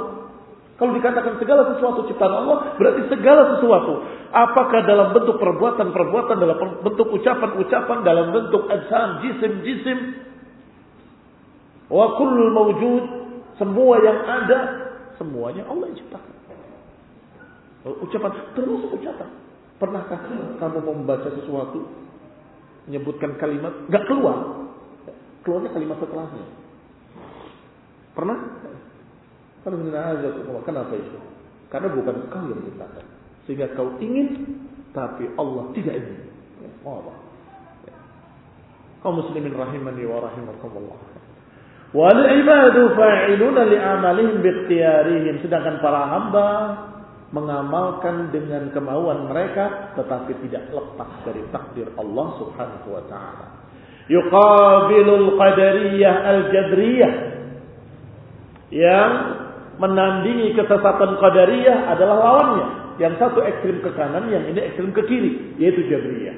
Kalau 0.80 0.96
dikatakan 0.96 1.36
segala 1.44 1.76
sesuatu 1.76 2.08
ciptaan 2.08 2.48
Allah, 2.48 2.80
berarti 2.80 3.04
segala 3.12 3.52
sesuatu. 3.58 4.00
Apakah 4.32 4.88
dalam 4.88 5.12
bentuk 5.12 5.36
perbuatan-perbuatan, 5.36 6.40
dalam 6.40 6.56
bentuk 6.80 7.12
ucapan-ucapan, 7.20 7.98
dalam 8.08 8.32
bentuk 8.32 8.64
ajsam, 8.72 9.20
jisim-jisim. 9.28 10.24
Wa 11.90 12.06
kullu 12.22 12.54
mawjud, 12.54 13.04
semua 13.58 13.98
yang 14.00 14.22
ada, 14.24 14.60
semuanya 15.18 15.66
Allah 15.66 15.90
ciptakan. 15.98 16.36
Ucapan, 18.06 18.32
termasuk 18.54 18.94
ucapan. 18.94 19.30
Pernahkah 19.80 20.20
kamu 20.62 20.80
membaca 20.86 21.30
sesuatu, 21.34 21.88
menyebutkan 22.86 23.36
kalimat, 23.42 23.74
nggak 23.90 24.06
keluar, 24.06 24.70
keluarnya 25.42 25.72
kalimat 25.74 25.98
setelahnya. 25.98 26.46
Pernah? 28.14 28.38
Kenapa 29.64 30.94
itu? 30.94 31.20
Karena 31.70 31.88
bukan 31.94 32.16
kau 32.28 32.44
yang 32.50 32.60
menciptakan. 32.60 33.06
Sehingga 33.48 33.68
kau 33.74 33.98
ingin, 34.04 34.46
tapi 34.92 35.26
Allah 35.40 35.64
tidak 35.74 35.96
ingin. 35.96 36.28
Oh, 36.84 37.02
Allah. 37.02 37.18
Kau 39.00 39.16
muslimin 39.16 39.56
rahimani 39.56 40.04
wa 40.04 40.28
rahimakumullah. 40.28 41.00
Wal 41.90 42.22
ibadu 42.22 42.94
fa'iluna 42.94 43.66
li'amalihim 43.66 44.46
biqtiyarihim. 44.46 45.42
Sedangkan 45.42 45.82
para 45.82 46.06
hamba 46.06 46.48
mengamalkan 47.30 48.34
dengan 48.34 48.74
kemauan 48.74 49.30
mereka 49.30 49.94
tetapi 49.94 50.34
tidak 50.46 50.70
lepas 50.74 51.10
dari 51.26 51.42
takdir 51.54 51.88
Allah 51.98 52.28
Subhanahu 52.42 52.88
wa 52.94 53.04
taala. 53.06 53.46
Yuqabilul 54.10 55.38
qadariyah 55.38 56.16
al-jadriyah 56.26 57.14
yang 58.74 59.12
menandingi 59.78 60.58
kesesatan 60.58 61.18
qadariyah 61.22 61.94
adalah 61.94 62.18
lawannya. 62.18 62.68
Yang 63.00 63.14
satu 63.22 63.40
ekstrim 63.46 63.80
ke 63.80 63.96
kanan, 63.96 64.28
yang 64.28 64.44
ini 64.50 64.60
ekstrim 64.60 64.92
ke 64.92 65.02
kiri, 65.08 65.56
yaitu 65.56 65.88
jabriyah. 65.88 66.36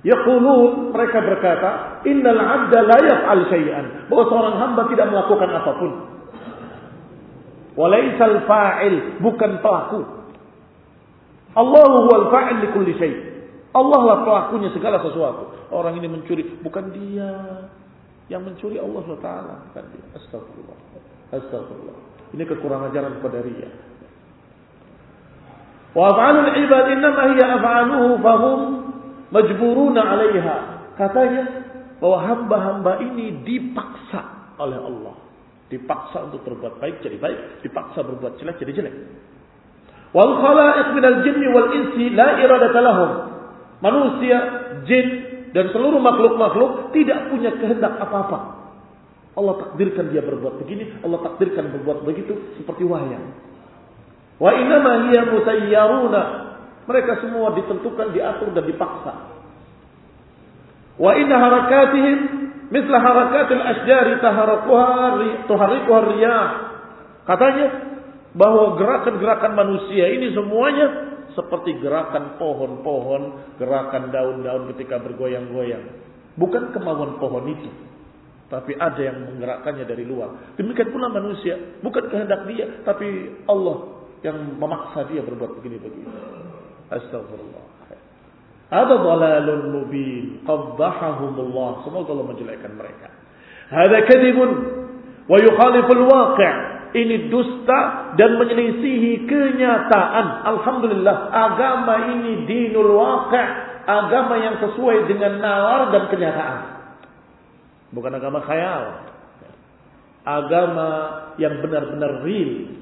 Yaqulun 0.00 0.96
mereka 0.96 1.20
berkata, 1.20 2.00
"Innal 2.08 2.40
'abda 2.40 2.78
la 2.88 2.98
yaf'al 3.04 3.44
syai'an." 3.52 3.86
Bahwa 4.08 4.24
seorang 4.32 4.54
hamba 4.56 4.82
tidak 4.88 5.06
melakukan 5.12 5.50
apa 5.52 5.72
pun. 5.76 5.92
Walaisal 7.76 8.48
fa'il, 8.48 9.20
bukan 9.20 9.60
pelaku. 9.60 10.00
Allahu 11.52 12.08
huwal 12.08 12.26
fa'il 12.32 12.56
li 12.64 12.68
kulli 12.72 12.92
syai. 12.96 13.14
Allah 13.70 14.00
lah 14.02 14.18
pelakunya 14.26 14.72
segala 14.72 14.98
sesuatu. 15.04 15.70
Orang 15.70 15.94
ini 16.00 16.08
mencuri, 16.10 16.58
bukan 16.64 16.90
dia. 16.90 17.30
Yang 18.26 18.42
mencuri 18.50 18.76
Allah 18.80 19.00
SWT, 19.04 19.28
bukan 19.70 19.84
dia. 19.94 20.04
Astagfirullah. 20.16 20.78
Astagfirullah. 21.30 21.96
Ini 22.34 22.42
kekurangan 22.46 22.90
ajaran 22.90 23.20
Qadariyah. 23.20 23.72
Wa 25.90 26.04
af'alul 26.14 26.50
ibad 26.54 26.84
innama 26.94 27.22
hiya 27.34 27.46
af'aluhu 27.58 28.10
fahum 28.22 28.79
majburuna 29.30 30.00
'alaiha. 30.04 30.56
Katanya 30.98 31.42
bahwa 32.02 32.18
hamba-hamba 32.26 32.92
ini 33.06 33.40
dipaksa 33.46 34.54
oleh 34.60 34.76
Allah. 34.76 35.16
Dipaksa 35.70 36.26
untuk 36.26 36.42
berbuat 36.42 36.82
baik 36.82 37.00
jadi 37.00 37.16
baik, 37.16 37.62
dipaksa 37.62 38.02
berbuat 38.02 38.42
jelek 38.42 38.58
jadi 38.58 38.72
jelek. 38.74 38.94
Wal 40.10 40.34
khalaiq 40.42 40.86
minal 40.98 41.22
jinni 41.22 41.46
wal 41.54 41.70
insi 41.70 42.10
la 42.10 42.42
iradata 42.42 42.78
lahum. 42.82 43.10
Manusia, 43.80 44.38
jin 44.84 45.06
dan 45.54 45.70
seluruh 45.70 46.02
makhluk-makhluk 46.02 46.90
tidak 46.90 47.30
punya 47.30 47.54
kehendak 47.54 47.96
apa-apa. 48.02 48.60
Allah 49.38 49.54
takdirkan 49.62 50.10
dia 50.10 50.26
berbuat 50.26 50.58
begini, 50.58 51.00
Allah 51.06 51.22
takdirkan 51.22 51.70
berbuat 51.70 52.02
begitu 52.02 52.34
seperti 52.58 52.82
wayang. 52.82 53.30
Wa 54.42 54.50
innama 54.58 55.06
hiya 55.06 55.30
musayyaruna. 55.30 56.22
Mereka 56.90 57.22
semua 57.22 57.54
ditentukan, 57.54 58.10
diatur 58.10 58.50
dan 58.50 58.66
dipaksa. 58.66 59.14
Wa 60.98 61.14
inna 61.14 61.38
harakatihim 61.38 62.18
misla 62.74 62.98
harakatil 62.98 63.62
asjari 63.62 64.18
taharakuha 64.18 65.22
tuharikuha 65.46 66.00
riyah. 66.10 66.48
Katanya 67.30 67.66
bahwa 68.34 68.74
gerakan-gerakan 68.74 69.52
manusia 69.54 70.06
ini 70.10 70.34
semuanya 70.34 70.86
seperti 71.34 71.78
gerakan 71.78 72.38
pohon-pohon, 72.42 73.54
gerakan 73.58 74.10
daun-daun 74.10 74.70
ketika 74.74 74.98
bergoyang-goyang. 74.98 76.02
Bukan 76.34 76.74
kemauan 76.74 77.18
pohon 77.22 77.46
itu, 77.50 77.70
tapi 78.50 78.74
ada 78.78 78.98
yang 78.98 79.30
menggerakkannya 79.30 79.84
dari 79.86 80.02
luar. 80.06 80.54
Demikian 80.58 80.90
pula 80.90 81.10
manusia, 81.10 81.58
bukan 81.82 82.06
kehendak 82.10 82.46
dia, 82.50 82.66
tapi 82.86 83.34
Allah 83.46 84.02
yang 84.22 84.58
memaksa 84.58 85.06
dia 85.10 85.22
berbuat 85.22 85.58
begini-begini. 85.58 86.39
Astagfirullah. 86.90 87.64
Ada 88.70 88.94
dalalun 89.02 89.62
mubin. 89.74 90.46
Qaddahahumullah. 90.46 91.86
Semoga 91.86 92.10
Allah 92.14 92.26
menjelekkan 92.30 92.72
mereka. 92.78 93.10
Hada 93.70 93.98
kadibun. 94.06 94.50
Wa 95.26 95.38
yukhaliful 95.38 96.06
waqi' 96.10 96.54
ini 96.90 97.30
dusta 97.30 98.12
dan 98.18 98.34
menyelisihi 98.34 99.30
kenyataan. 99.30 100.26
Alhamdulillah, 100.42 101.16
agama 101.30 101.94
ini 102.18 102.50
dinul 102.50 102.98
waqi', 102.98 103.46
agama 103.86 104.34
yang 104.42 104.58
sesuai 104.58 105.06
dengan 105.06 105.38
nalar 105.38 105.94
dan 105.94 106.10
kenyataan. 106.10 106.58
Bukan 107.94 108.10
agama 108.10 108.42
khayal. 108.42 109.06
Agama 110.26 110.90
yang 111.38 111.62
benar-benar 111.62 112.26
real. 112.26 112.79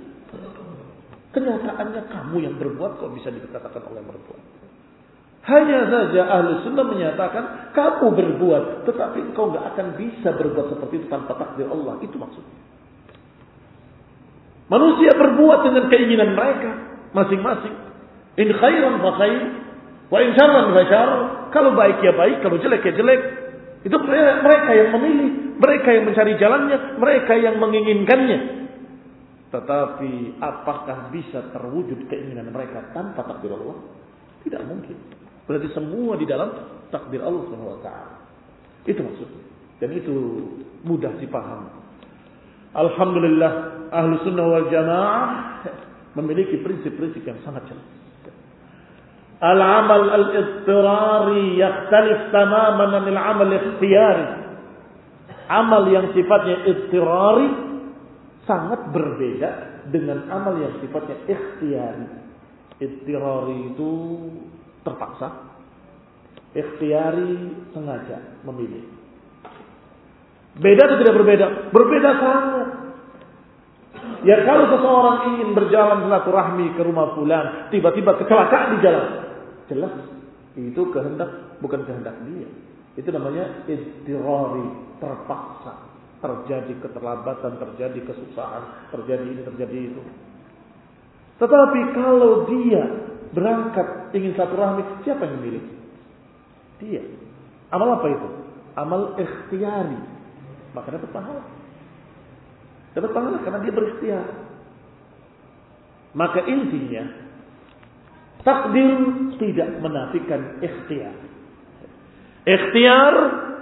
Kenyataannya 1.39 2.03
kamu 2.11 2.37
yang 2.43 2.55
berbuat 2.59 2.99
kok 2.99 3.15
bisa 3.15 3.31
dikatakan 3.31 3.79
oleh 3.87 4.03
berbuat. 4.03 4.43
Hanya 5.47 5.87
saja 5.87 6.23
ahli 6.27 6.67
sunnah 6.67 6.83
menyatakan 6.83 7.71
kamu 7.71 8.11
berbuat, 8.11 8.91
tetapi 8.91 9.31
engkau 9.31 9.55
nggak 9.55 9.65
akan 9.71 9.87
bisa 9.95 10.35
berbuat 10.35 10.75
seperti 10.75 10.95
itu 10.99 11.07
tanpa 11.07 11.39
takdir 11.39 11.71
Allah. 11.71 11.95
Itu 12.03 12.19
maksudnya. 12.19 12.59
Manusia 14.67 15.15
berbuat 15.15 15.59
dengan 15.63 15.85
keinginan 15.87 16.35
mereka 16.35 16.71
masing-masing. 17.15 17.73
In 18.35 18.51
khairan 18.59 18.99
fa 18.99 19.11
khair, 19.23 19.43
wa 20.11 20.19
in 20.19 20.35
syarran 20.35 20.75
fa 20.75 20.83
syarr. 20.91 21.13
Kalau 21.55 21.71
baik 21.79 22.03
ya 22.03 22.19
baik, 22.19 22.43
kalau 22.43 22.59
jelek 22.59 22.83
ya 22.83 22.93
jelek. 22.99 23.23
Itu 23.87 23.95
mereka 24.03 24.75
yang 24.75 24.91
memilih, 24.91 25.55
mereka 25.55 25.89
yang 25.95 26.05
mencari 26.11 26.35
jalannya, 26.35 26.99
mereka 26.99 27.33
yang 27.39 27.63
menginginkannya. 27.63 28.68
Tetapi 29.49 30.37
apakah 30.45 31.09
bisa 31.09 31.41
terwujud 31.57 32.05
keinginan 32.13 32.53
mereka 32.53 32.93
tanpa 32.93 33.25
takdir 33.25 33.57
Allah? 33.57 33.81
Tidak 34.45 34.63
mungkin. 34.69 34.97
Berarti 35.49 35.69
semua 35.73 36.21
di 36.21 36.29
dalam 36.29 36.53
takdir 36.93 37.25
Allah 37.25 37.49
SWT. 37.49 37.89
Itu 38.85 39.01
maksudnya. 39.01 39.43
Dan 39.81 39.91
itu 39.97 40.15
mudah 40.85 41.17
dipahami. 41.17 41.73
Alhamdulillah 42.77 43.53
ahlu 43.89 44.21
sunnah 44.21 44.45
wal 44.45 44.69
jamaah 44.69 45.65
memiliki 46.21 46.61
prinsip-prinsip 46.61 47.25
yang 47.25 47.41
sangat 47.41 47.65
jelas. 47.73 47.89
Al-amal 49.39 50.13
al-ittirari 50.13 51.57
yakhtalif 51.57 52.35
tamaman 52.35 52.91
anil 53.01 53.17
amal 53.17 53.49
ikhtiyari. 53.49 54.27
Amal 55.49 55.89
yang 55.89 56.13
sifatnya 56.13 56.69
ittirari 56.69 57.68
sangat 58.49 58.81
berbeda 58.91 59.85
dengan 59.93 60.25
amal 60.33 60.57
yang 60.57 60.81
sifatnya 60.81 61.21
ikhtiyari. 61.29 62.09
Ittirari 62.81 63.77
itu 63.77 63.93
terpaksa. 64.83 65.29
Ikhtiyari 66.57 67.53
sengaja 67.77 68.41
memilih. 68.49 68.89
Beda 70.59 70.83
atau 70.89 70.97
tidak 70.99 71.15
berbeda? 71.21 71.47
Berbeda 71.71 72.11
sangat. 72.17 72.69
Ya 74.27 74.43
kalau 74.43 74.67
seseorang 74.67 75.19
ingin 75.37 75.55
berjalan 75.55 76.09
silaturahmi 76.09 76.75
ke 76.75 76.83
rumah 76.83 77.15
fulan, 77.15 77.71
tiba-tiba 77.71 78.19
kecelakaan 78.19 78.75
di 78.75 78.79
jalan. 78.83 79.07
Jelas 79.69 79.95
itu 80.59 80.83
kehendak 80.91 81.61
bukan 81.63 81.87
kehendak 81.87 82.17
dia. 82.27 82.49
Itu 82.99 83.15
namanya 83.15 83.63
istirari, 83.71 84.99
terpaksa. 84.99 85.88
Terjadi 86.19 86.75
keterlambatan, 86.83 87.63
terjadi 87.63 88.01
kesusahan, 88.03 88.91
terjadi 88.91 89.23
ini, 89.23 89.43
terjadi 89.47 89.79
itu. 89.95 90.03
Tetapi 91.39 91.81
kalau 91.95 92.51
dia 92.51 92.83
berangkat 93.31 94.11
ingin 94.17 94.35
silaturahmi, 94.35 94.83
siapa 95.07 95.23
yang 95.23 95.35
memilih? 95.39 95.65
Dia. 96.83 97.03
Amal 97.71 98.03
apa 98.03 98.07
itu? 98.11 98.29
Amal 98.75 99.03
ikhtiari. 99.15 100.01
Maka 100.75 100.89
dapat 100.95 101.11
pahala. 101.15 101.43
Dapat 102.99 103.11
pahala 103.15 103.37
karena 103.47 103.59
dia 103.63 103.73
berikhtiar. 103.75 104.27
Maka 106.17 106.41
intinya 106.49 107.05
takdir 108.43 108.91
tidak 109.37 109.71
menafikan 109.79 110.59
ikhtiar. 110.65 111.15
Ikhtiar 112.49 113.15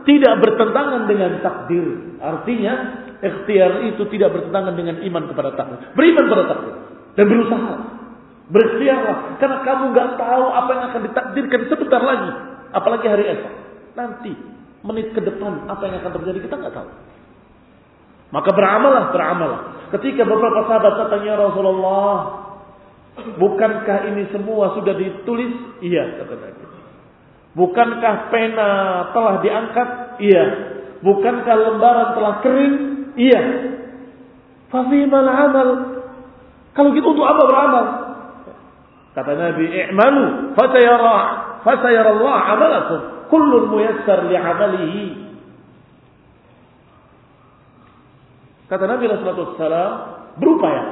tidak 0.06 0.34
bertentangan 0.38 1.10
dengan 1.10 1.42
takdir. 1.42 1.86
Artinya 2.22 2.74
ikhtiar 3.18 3.90
itu 3.90 4.06
tidak 4.14 4.32
bertentangan 4.38 4.78
dengan 4.78 5.02
iman 5.02 5.24
kepada 5.26 5.50
takdir. 5.58 5.78
Beriman 5.98 6.24
kepada 6.30 6.44
takdir 6.54 6.74
dan 7.18 7.24
berusaha. 7.26 7.74
Berikhtiarlah 8.46 9.42
karena 9.42 9.58
kamu 9.66 9.84
nggak 9.90 10.10
tahu 10.22 10.46
apa 10.54 10.70
yang 10.70 10.84
akan 10.94 11.02
ditakdirkan 11.10 11.60
sebentar 11.66 11.98
lagi, 11.98 12.30
apalagi 12.70 13.06
hari 13.10 13.24
esok. 13.34 13.54
Nanti 13.98 14.32
menit 14.86 15.10
ke 15.10 15.18
depan 15.18 15.66
apa 15.66 15.82
yang 15.90 15.98
akan 15.98 16.12
terjadi 16.22 16.38
kita 16.46 16.54
nggak 16.54 16.74
tahu. 16.78 16.90
Maka 18.30 18.50
beramalah, 18.54 19.10
beramalah. 19.10 19.60
Ketika 19.98 20.22
beberapa 20.22 20.66
sahabat 20.70 20.94
katanya 21.06 21.50
Rasulullah, 21.50 22.14
bukankah 23.38 24.14
ini 24.14 24.30
semua 24.30 24.78
sudah 24.78 24.94
ditulis? 24.94 25.82
Iya, 25.82 26.22
kata 26.22 26.34
Nabi. 26.38 26.75
Bukankah 27.56 28.28
pena 28.28 28.70
telah 29.16 29.40
diangkat? 29.40 29.88
Iya. 30.20 30.44
Bukankah 31.00 31.56
lembaran 31.56 32.08
telah 32.12 32.34
kering? 32.44 32.74
Iya. 33.16 33.42
Fafimal 34.68 35.24
amal. 35.24 35.68
Kalau 36.76 36.92
gitu 36.92 37.16
untuk 37.16 37.24
apa 37.24 37.42
beramal? 37.48 37.86
Kata 39.16 39.32
Nabi, 39.32 39.64
"I'malu 39.72 40.52
fasayara 40.52 41.18
fasayara 41.64 42.12
Allah 42.12 42.36
amalakum. 42.52 43.00
Kullun 43.32 43.72
muyassar 43.72 44.28
li 44.28 44.36
amalihi." 44.36 45.04
Kata 48.68 48.84
Nabi 48.84 49.08
SAW, 49.08 49.56
berupaya, 50.36 50.82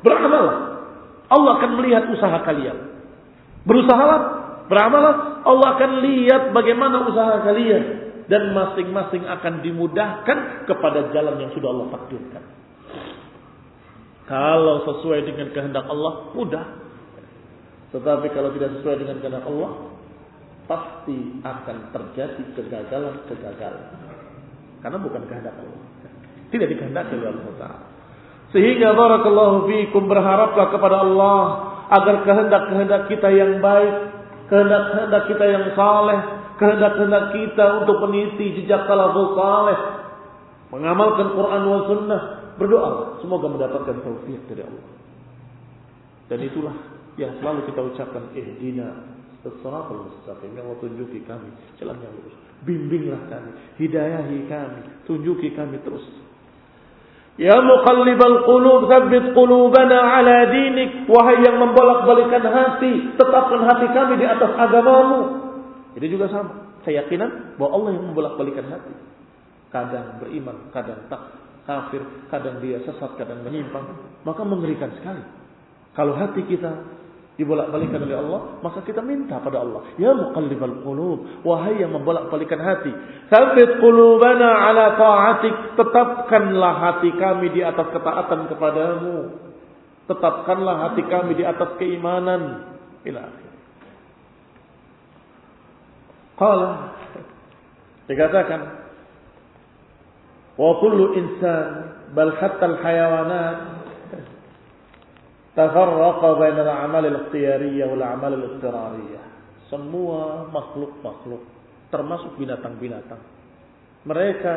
beramal. 0.00 0.46
Allah 1.28 1.50
akan 1.60 1.70
melihat 1.82 2.06
usaha 2.08 2.40
kalian. 2.46 2.94
Berusahalah, 3.66 4.43
beramalah, 4.70 5.44
Allah 5.44 5.68
akan 5.78 5.90
lihat 6.04 6.42
bagaimana 6.56 7.08
usaha 7.08 7.44
kalian. 7.44 7.84
Dan 8.24 8.56
masing-masing 8.56 9.28
akan 9.28 9.60
dimudahkan 9.60 10.64
kepada 10.64 11.12
jalan 11.12 11.44
yang 11.44 11.52
sudah 11.52 11.68
Allah 11.68 11.88
takdirkan. 11.92 12.44
Kalau 14.24 14.76
sesuai 14.88 15.28
dengan 15.28 15.52
kehendak 15.52 15.84
Allah, 15.84 16.32
mudah. 16.32 16.64
Tetapi 17.92 18.26
kalau 18.32 18.48
tidak 18.56 18.80
sesuai 18.80 18.96
dengan 18.96 19.20
kehendak 19.20 19.44
Allah, 19.44 19.92
pasti 20.64 21.44
akan 21.44 21.76
terjadi 21.92 22.42
kegagalan-kegagalan. 22.56 23.86
Karena 24.80 24.98
bukan 25.00 25.22
kehendak 25.28 25.56
Allah. 25.60 25.80
Tidak 26.48 26.64
dikehendaki 26.64 27.12
oleh 27.20 27.28
Allah 27.28 27.56
Taala. 27.60 27.80
Sehingga 28.54 28.94
barakallahu 28.94 29.66
fiikum 29.66 30.06
berharaplah 30.06 30.70
kepada 30.70 31.02
Allah 31.02 31.38
agar 31.90 32.22
kehendak-kehendak 32.22 33.02
kita 33.10 33.28
yang 33.34 33.58
baik, 33.58 33.94
kehendak-kehendak 34.50 35.22
kita 35.30 35.44
yang 35.44 35.64
saleh, 35.76 36.20
kehendak-kehendak 36.60 37.24
kita 37.32 37.64
untuk 37.84 37.96
meniti 38.08 38.60
jejak 38.62 38.84
salafus 38.86 39.32
saleh, 39.36 39.78
mengamalkan 40.72 41.32
Quran 41.32 41.62
wa 41.66 41.80
sunnah, 41.88 42.22
berdoa 42.56 42.90
semoga 43.20 43.46
mendapatkan 43.50 43.96
taufik 44.02 44.40
dari 44.50 44.62
Allah. 44.64 44.86
Dan 46.28 46.38
itulah 46.40 46.74
yang 47.20 47.36
selalu 47.38 47.68
kita 47.68 47.80
ucapkan 47.84 48.32
ihdina 48.32 49.14
as-siratal 49.44 50.08
mustaqim. 50.08 50.56
Ya 50.56 50.64
Allah 50.64 50.78
tunjuki 50.80 51.20
kami 51.28 51.52
jalan 51.76 52.00
yang 52.00 52.12
lurus. 52.16 52.36
Bimbinglah 52.64 53.28
kami, 53.28 53.50
hidayahi 53.76 54.48
kami, 54.48 54.80
tunjuki 55.04 55.52
kami 55.52 55.76
terus 55.84 56.23
Ya 57.34 57.58
muqallibal 57.58 58.46
qulub 58.46 58.86
tsabbit 58.86 59.34
qulubana 59.34 59.98
ala 60.18 60.46
dinik. 60.54 61.10
Wahai 61.10 61.42
yang 61.42 61.58
membolak-balikan 61.58 62.46
hati 62.46 63.18
tetapkan 63.18 63.62
hati 63.66 63.86
kami 63.90 64.22
di 64.22 64.26
atas 64.26 64.54
agamamu. 64.54 65.20
Ini 65.98 66.06
juga 66.06 66.30
sama 66.30 66.78
keyakinan 66.86 67.58
bahwa 67.58 67.70
Allah 67.74 67.90
yang 67.98 68.04
membolak-balikan 68.10 68.70
hati. 68.70 68.94
Kadang 69.74 70.22
beriman 70.22 70.70
kadang 70.70 71.10
tak 71.10 71.22
kafir 71.66 72.06
kadang 72.30 72.62
dia 72.62 72.78
sesat 72.86 73.18
kadang 73.18 73.42
menyimpang. 73.42 73.82
Maka 74.22 74.42
mengerikan 74.46 74.94
sekali. 74.94 75.26
Kalau 75.98 76.14
hati 76.14 76.46
kita 76.46 76.70
dibolak-balikan 77.34 77.98
oleh 77.98 78.14
Allah, 78.14 78.40
maka 78.62 78.86
kita 78.86 79.02
minta 79.02 79.42
pada 79.42 79.58
Allah, 79.58 79.82
ya 79.98 80.14
muqallibal 80.14 80.86
qulub, 80.86 81.42
wahai 81.42 81.82
yang 81.82 81.90
membolak-balikan 81.90 82.62
hati, 82.62 82.94
tsabbit 83.26 83.82
qulubana 83.82 84.70
ala 84.70 84.94
ta'atik, 84.94 85.74
tetapkanlah 85.74 86.74
hati 86.78 87.10
kami 87.18 87.50
di 87.50 87.60
atas 87.66 87.90
ketaatan 87.90 88.46
kepadamu. 88.54 89.16
Tetapkanlah 90.04 90.74
hati 90.84 91.02
kami 91.08 91.32
di 91.32 91.44
atas 91.48 91.80
keimanan. 91.80 92.76
Ila. 93.08 93.24
Qala 96.34 96.70
dikatakan 98.04 98.60
wa 100.60 100.70
kullu 100.82 101.16
insan 101.16 101.68
bal 102.12 102.36
hatta 102.36 102.64
al 102.68 102.76
hayawanat 102.84 103.56
tafarraqa 105.54 106.28
bainal 106.38 106.70
amal 106.70 107.02
al-ikhtiyariyah 107.02 107.86
wal 107.90 108.04
amal 108.04 108.32
al-ittirariyah. 108.34 109.24
Semua 109.72 110.50
makhluk-makhluk 110.52 111.42
termasuk 111.88 112.36
binatang-binatang 112.36 113.22
mereka 114.04 114.56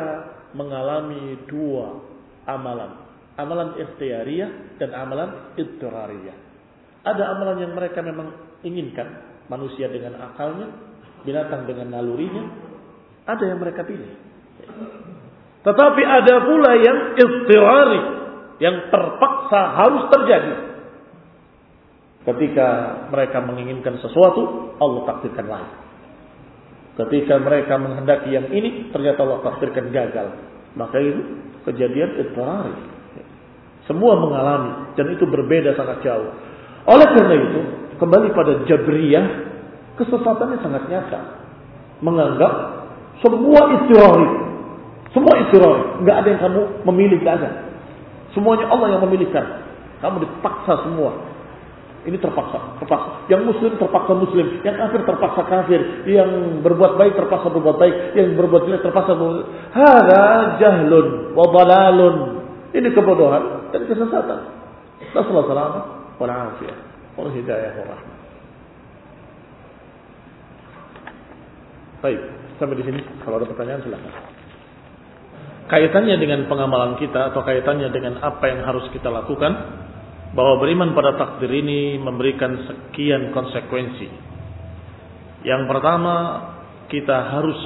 mengalami 0.52 1.40
dua 1.48 2.04
amalan, 2.44 3.00
amalan 3.40 3.80
ikhtiyariyah 3.80 4.76
dan 4.76 4.92
amalan 4.92 5.56
ittirariyah. 5.56 6.36
Ada 7.04 7.36
amalan 7.36 7.64
yang 7.64 7.72
mereka 7.72 8.04
memang 8.04 8.60
inginkan, 8.60 9.40
manusia 9.48 9.88
dengan 9.88 10.20
akalnya, 10.20 10.68
binatang 11.24 11.64
dengan 11.64 11.96
nalurinya, 11.96 12.44
ada 13.24 13.44
yang 13.48 13.60
mereka 13.60 13.88
pilih. 13.88 14.12
Tetapi 15.64 16.02
ada 16.04 16.34
pula 16.44 16.72
yang 16.76 16.98
ittirari, 17.16 18.02
yang 18.60 18.76
terpaksa 18.92 19.60
harus 19.80 20.04
terjadi. 20.12 20.54
Ketika 22.26 22.68
mereka 23.14 23.38
menginginkan 23.42 23.98
sesuatu, 24.02 24.74
Allah 24.82 25.02
takdirkan 25.14 25.46
lain. 25.46 25.72
Ketika 26.98 27.38
mereka 27.38 27.78
menghendaki 27.78 28.34
yang 28.34 28.50
ini, 28.50 28.90
ternyata 28.90 29.22
Allah 29.22 29.40
takdirkan 29.46 29.94
gagal. 29.94 30.34
Maka 30.74 30.98
itu 30.98 31.22
kejadian 31.62 32.10
idrari. 32.18 32.74
Semua 33.86 34.18
mengalami 34.18 34.92
dan 34.98 35.06
itu 35.14 35.24
berbeda 35.24 35.78
sangat 35.78 36.02
jauh. 36.04 36.28
Oleh 36.90 37.08
karena 37.14 37.34
itu, 37.38 37.60
kembali 38.02 38.34
pada 38.34 38.52
Jabriyah, 38.66 39.26
kesesatannya 39.96 40.58
sangat 40.58 40.82
nyata. 40.90 41.20
Menganggap 42.02 42.52
semua 43.22 43.62
istirari. 43.78 44.28
Semua 45.14 45.34
istirari. 45.46 45.82
Nggak 46.04 46.16
ada 46.18 46.28
yang 46.28 46.40
kamu 46.42 46.62
memilih, 46.92 47.18
nggak. 47.22 47.54
Semuanya 48.34 48.66
Allah 48.70 48.98
yang 48.98 49.02
memilihkan. 49.06 49.44
Kamu 50.02 50.22
dipaksa 50.22 50.86
semua. 50.86 51.27
Ini 52.06 52.14
terpaksa, 52.22 52.78
terpaksa. 52.78 53.26
Yang 53.26 53.42
muslim 53.50 53.72
terpaksa 53.74 54.12
muslim, 54.14 54.46
yang 54.62 54.78
kafir 54.78 55.02
terpaksa 55.02 55.42
kafir, 55.50 55.80
yang 56.06 56.62
berbuat 56.62 56.94
baik 56.94 57.18
terpaksa 57.18 57.50
berbuat 57.50 57.76
baik, 57.76 57.94
yang 58.14 58.38
berbuat 58.38 58.62
jelek 58.70 58.82
terpaksa 58.86 59.18
berbuat. 59.18 59.74
Hada 59.74 60.26
jahlun 60.62 61.34
wa 61.34 61.46
dalalun. 61.50 62.16
Ini 62.70 62.88
kebodohan 62.94 63.74
dan 63.74 63.82
kesesatan. 63.88 64.40
Nasallahu 65.10 65.50
salamah 65.50 65.82
wa 66.20 66.26
afiyah 66.26 66.78
wa 67.18 67.28
hidayah 67.34 67.72
wa 67.82 67.84
rahmah. 67.90 68.16
Baik, 71.98 72.20
sampai 72.62 72.78
di 72.78 72.84
sini. 72.86 73.00
Kalau 73.26 73.42
ada 73.42 73.46
pertanyaan 73.50 73.82
silakan. 73.82 74.12
Kaitannya 75.68 76.16
dengan 76.16 76.46
pengamalan 76.46 76.96
kita 76.96 77.34
atau 77.34 77.44
kaitannya 77.44 77.90
dengan 77.92 78.22
apa 78.24 78.44
yang 78.48 78.64
harus 78.64 78.88
kita 78.94 79.10
lakukan, 79.12 79.52
bahwa 80.38 80.62
beriman 80.62 80.94
pada 80.94 81.18
takdir 81.18 81.50
ini 81.50 81.98
memberikan 81.98 82.62
sekian 82.62 83.34
konsekuensi. 83.34 84.06
Yang 85.42 85.66
pertama, 85.66 86.14
kita 86.86 87.34
harus 87.34 87.58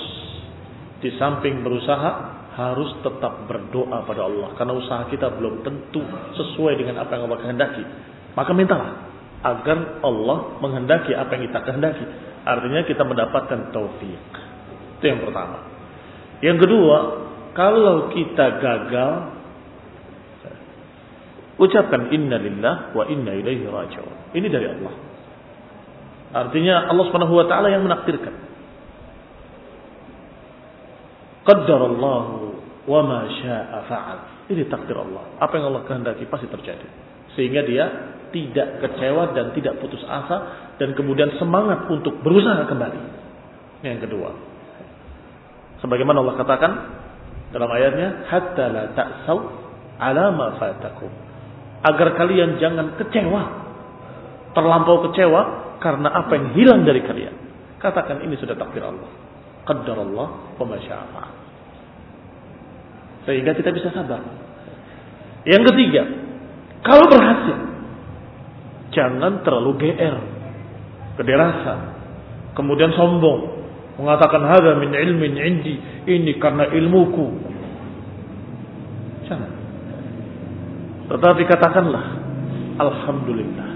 di 1.05 1.13
samping 1.21 1.61
berusaha 1.61 2.41
harus 2.57 2.97
tetap 3.05 3.45
berdoa 3.45 4.05
pada 4.09 4.29
Allah 4.29 4.57
karena 4.57 4.73
usaha 4.77 5.05
kita 5.09 5.37
belum 5.37 5.65
tentu 5.65 6.01
sesuai 6.37 6.81
dengan 6.81 7.05
apa 7.05 7.13
yang 7.17 7.29
Allah 7.29 7.41
kehendaki. 7.45 7.85
Maka 8.33 8.51
mintalah 8.57 9.13
agar 9.45 10.01
Allah 10.01 10.57
menghendaki 10.65 11.13
apa 11.13 11.29
yang 11.37 11.53
kita 11.53 11.61
kehendaki. 11.69 12.05
Artinya 12.49 12.89
kita 12.89 13.05
mendapatkan 13.05 13.69
taufik. 13.69 14.25
Itu 14.97 15.05
yang 15.05 15.21
pertama. 15.29 15.61
Yang 16.41 16.59
kedua, 16.65 16.97
kalau 17.53 18.11
kita 18.17 18.47
gagal, 18.65 19.13
ucapkan 21.63 22.11
inna 22.11 22.43
lillah 22.43 22.91
wa 22.91 23.07
inna 23.07 23.39
ilaihi 23.39 23.63
raji'un. 23.71 24.35
Ini 24.35 24.47
dari 24.51 24.67
Allah. 24.67 24.95
Artinya 26.33 26.91
Allah 26.91 27.05
Subhanahu 27.07 27.35
wa 27.39 27.47
taala 27.47 27.71
yang 27.71 27.87
menakdirkan. 27.87 28.35
Qaddarallahu 31.47 32.35
wa 32.91 33.01
ma 33.07 33.21
syaa'a 33.31 33.79
fa'al. 33.87 34.19
Ini 34.51 34.67
takdir 34.67 34.99
Allah. 34.99 35.39
Apa 35.39 35.59
yang 35.59 35.71
Allah 35.71 35.87
kehendaki 35.87 36.27
pasti 36.27 36.51
terjadi. 36.51 36.87
Sehingga 37.39 37.63
dia 37.63 37.85
tidak 38.33 38.83
kecewa 38.83 39.37
dan 39.37 39.55
tidak 39.55 39.79
putus 39.79 40.03
asa 40.09 40.71
dan 40.81 40.97
kemudian 40.97 41.31
semangat 41.39 41.87
untuk 41.87 42.19
berusaha 42.25 42.67
kembali. 42.67 43.01
Yang 43.87 44.09
kedua. 44.09 44.31
Sebagaimana 45.85 46.23
Allah 46.23 46.37
katakan 46.39 46.73
dalam 47.53 47.69
ayatnya, 47.69 48.25
hatta 48.31 48.65
la 48.71 48.85
ta'saw 48.97 49.39
ala 50.01 50.25
ma 50.33 50.57
fatakum. 50.57 51.32
Agar 51.83 52.15
kalian 52.15 52.63
jangan 52.63 52.95
kecewa, 52.95 53.43
terlampau 54.55 55.11
kecewa 55.11 55.41
karena 55.83 56.09
apa 56.15 56.33
yang 56.39 56.47
hilang 56.55 56.81
dari 56.87 57.03
kalian. 57.03 57.35
Katakan 57.83 58.23
ini 58.23 58.39
sudah 58.39 58.55
takdir 58.55 58.87
Allah. 58.87 59.11
Qaddar 59.67 59.99
Allah 59.99 60.29
wa 60.59 60.79
Sehingga 63.27 63.55
kita 63.55 63.71
bisa 63.75 63.91
sabar. 63.91 64.23
Yang 65.43 65.75
ketiga, 65.75 66.03
kalau 66.87 67.07
berhasil, 67.11 67.59
jangan 68.95 69.43
terlalu 69.43 69.71
GR, 69.83 70.17
kederasa, 71.19 71.75
kemudian 72.55 72.95
sombong, 72.95 73.63
mengatakan 73.99 74.43
hadza 74.47 74.79
min 74.79 74.95
ilmin 74.95 75.35
indi, 75.35 75.75
ini 76.07 76.39
karena 76.39 76.71
ilmuku. 76.71 77.27
Jangan. 79.27 79.62
Tetapi 81.13 81.43
katakanlah 81.45 82.05
alhamdulillah. 82.81 83.69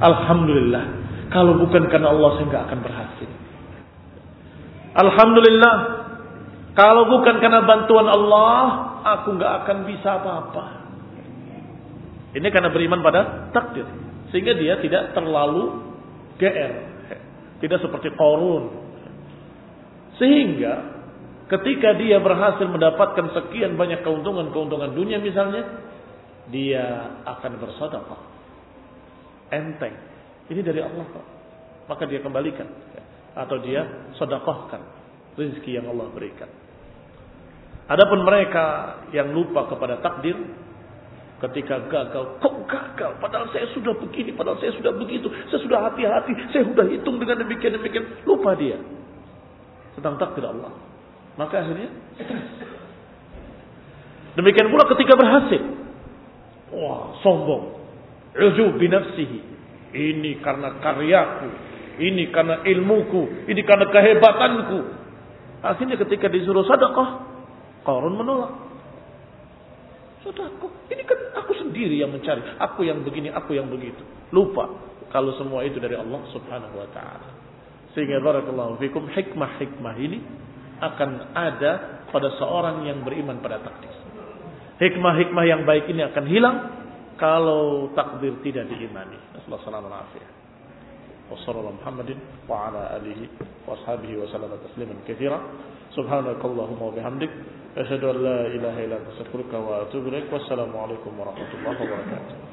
Alhamdulillah. 0.00 0.84
Kalau 1.28 1.60
bukan 1.60 1.92
karena 1.92 2.08
Allah 2.08 2.30
saya 2.40 2.46
nggak 2.48 2.64
akan 2.68 2.80
berhasil. 2.80 3.30
Alhamdulillah. 4.92 5.76
Kalau 6.72 7.04
bukan 7.04 7.36
karena 7.36 7.68
bantuan 7.68 8.08
Allah, 8.08 8.64
aku 9.04 9.36
nggak 9.36 9.52
akan 9.64 9.78
bisa 9.84 10.08
apa-apa. 10.16 10.64
Ini 12.32 12.48
karena 12.48 12.72
beriman 12.72 13.04
pada 13.04 13.52
takdir. 13.52 13.84
Sehingga 14.32 14.56
dia 14.56 14.80
tidak 14.80 15.12
terlalu 15.12 15.84
GR. 16.40 16.72
Tidak 17.60 17.78
seperti 17.84 18.08
korun. 18.16 18.72
Sehingga 20.16 20.96
ketika 21.52 21.92
dia 22.00 22.16
berhasil 22.24 22.64
mendapatkan 22.64 23.36
sekian 23.36 23.76
banyak 23.76 24.00
keuntungan-keuntungan 24.00 24.96
dunia 24.96 25.20
misalnya. 25.20 25.91
Dia 26.50 26.84
akan 27.22 27.52
bersedekah. 27.62 28.20
Enteng. 29.52 29.94
Ini 30.50 30.60
dari 30.64 30.80
Allah 30.82 31.06
kok. 31.06 31.26
Maka 31.86 32.02
dia 32.08 32.18
kembalikan. 32.18 32.66
Atau 33.36 33.62
dia 33.62 34.10
sedekahkan 34.18 34.82
rezeki 35.38 35.80
yang 35.80 35.86
Allah 35.88 36.10
berikan. 36.12 36.50
Adapun 37.88 38.24
mereka 38.24 38.96
yang 39.10 39.34
lupa 39.34 39.68
kepada 39.68 40.00
takdir, 40.00 40.36
ketika 41.42 41.82
gagal, 41.90 42.38
kok 42.38 42.56
gagal? 42.70 43.18
Padahal 43.18 43.50
saya 43.50 43.66
sudah 43.74 43.92
begini, 43.98 44.30
padahal 44.32 44.56
saya 44.62 44.72
sudah 44.78 44.94
begitu, 44.94 45.26
saya 45.50 45.60
sudah 45.60 45.78
hati-hati, 45.90 46.32
saya 46.54 46.62
sudah 46.68 46.86
hitung 46.86 47.18
dengan 47.18 47.42
demikian 47.42 47.74
demikian. 47.74 48.04
Lupa 48.22 48.54
dia 48.54 48.78
tentang 49.98 50.16
takdir 50.16 50.46
Allah. 50.46 50.72
Maka 51.36 51.64
akhirnya. 51.64 51.90
Demikian 54.38 54.72
pula 54.72 54.84
ketika 54.96 55.12
berhasil. 55.18 55.62
Wah, 56.72 57.16
sombong. 57.20 57.64
Ujub 58.32 58.80
binafsihi. 58.80 59.38
Ini 59.92 60.40
karena 60.40 60.80
karyaku. 60.80 61.48
Ini 62.00 62.32
karena 62.32 62.64
ilmuku. 62.64 63.46
Ini 63.48 63.60
karena 63.68 63.86
kehebatanku. 63.92 64.80
Akhirnya 65.60 66.00
ketika 66.00 66.32
disuruh 66.32 66.64
sadaqah. 66.64 67.08
Korun 67.84 68.16
menolak. 68.16 68.72
Saudaraku, 70.22 70.70
ini 70.86 71.02
kan 71.02 71.18
aku 71.34 71.52
sendiri 71.58 71.98
yang 71.98 72.14
mencari. 72.14 72.40
Aku 72.62 72.86
yang 72.86 73.02
begini, 73.02 73.28
aku 73.34 73.58
yang 73.58 73.66
begitu. 73.66 74.06
Lupa 74.30 74.70
kalau 75.12 75.36
semua 75.36 75.66
itu 75.66 75.76
dari 75.82 75.98
Allah 75.98 76.22
Subhanahu 76.32 76.78
wa 76.78 76.88
taala. 76.94 77.28
Sehingga 77.92 78.22
barakallahu 78.24 78.80
fikum 78.80 79.10
hikmah-hikmah 79.12 79.94
ini 80.00 80.18
akan 80.80 81.36
ada 81.36 82.02
pada 82.08 82.32
seorang 82.40 82.88
yang 82.88 83.04
beriman 83.04 83.42
pada 83.44 83.60
takdir. 83.60 83.92
Hikmah-hikmah 84.82 85.46
yang 85.46 85.62
baik 85.62 85.86
ini 85.86 86.02
akan 86.02 86.26
hilang 86.26 86.56
kalau 87.14 87.94
takdir 87.94 88.34
tidak 88.42 88.66
diimani. 88.66 89.14
Wassalamualaikum 89.46 90.26
warahmatullahi 91.30 91.78
Wassalamu 100.34 100.74
alaikum 100.82 101.14
warahmatullahi 101.14 101.78
wabarakatuh. 101.78 102.51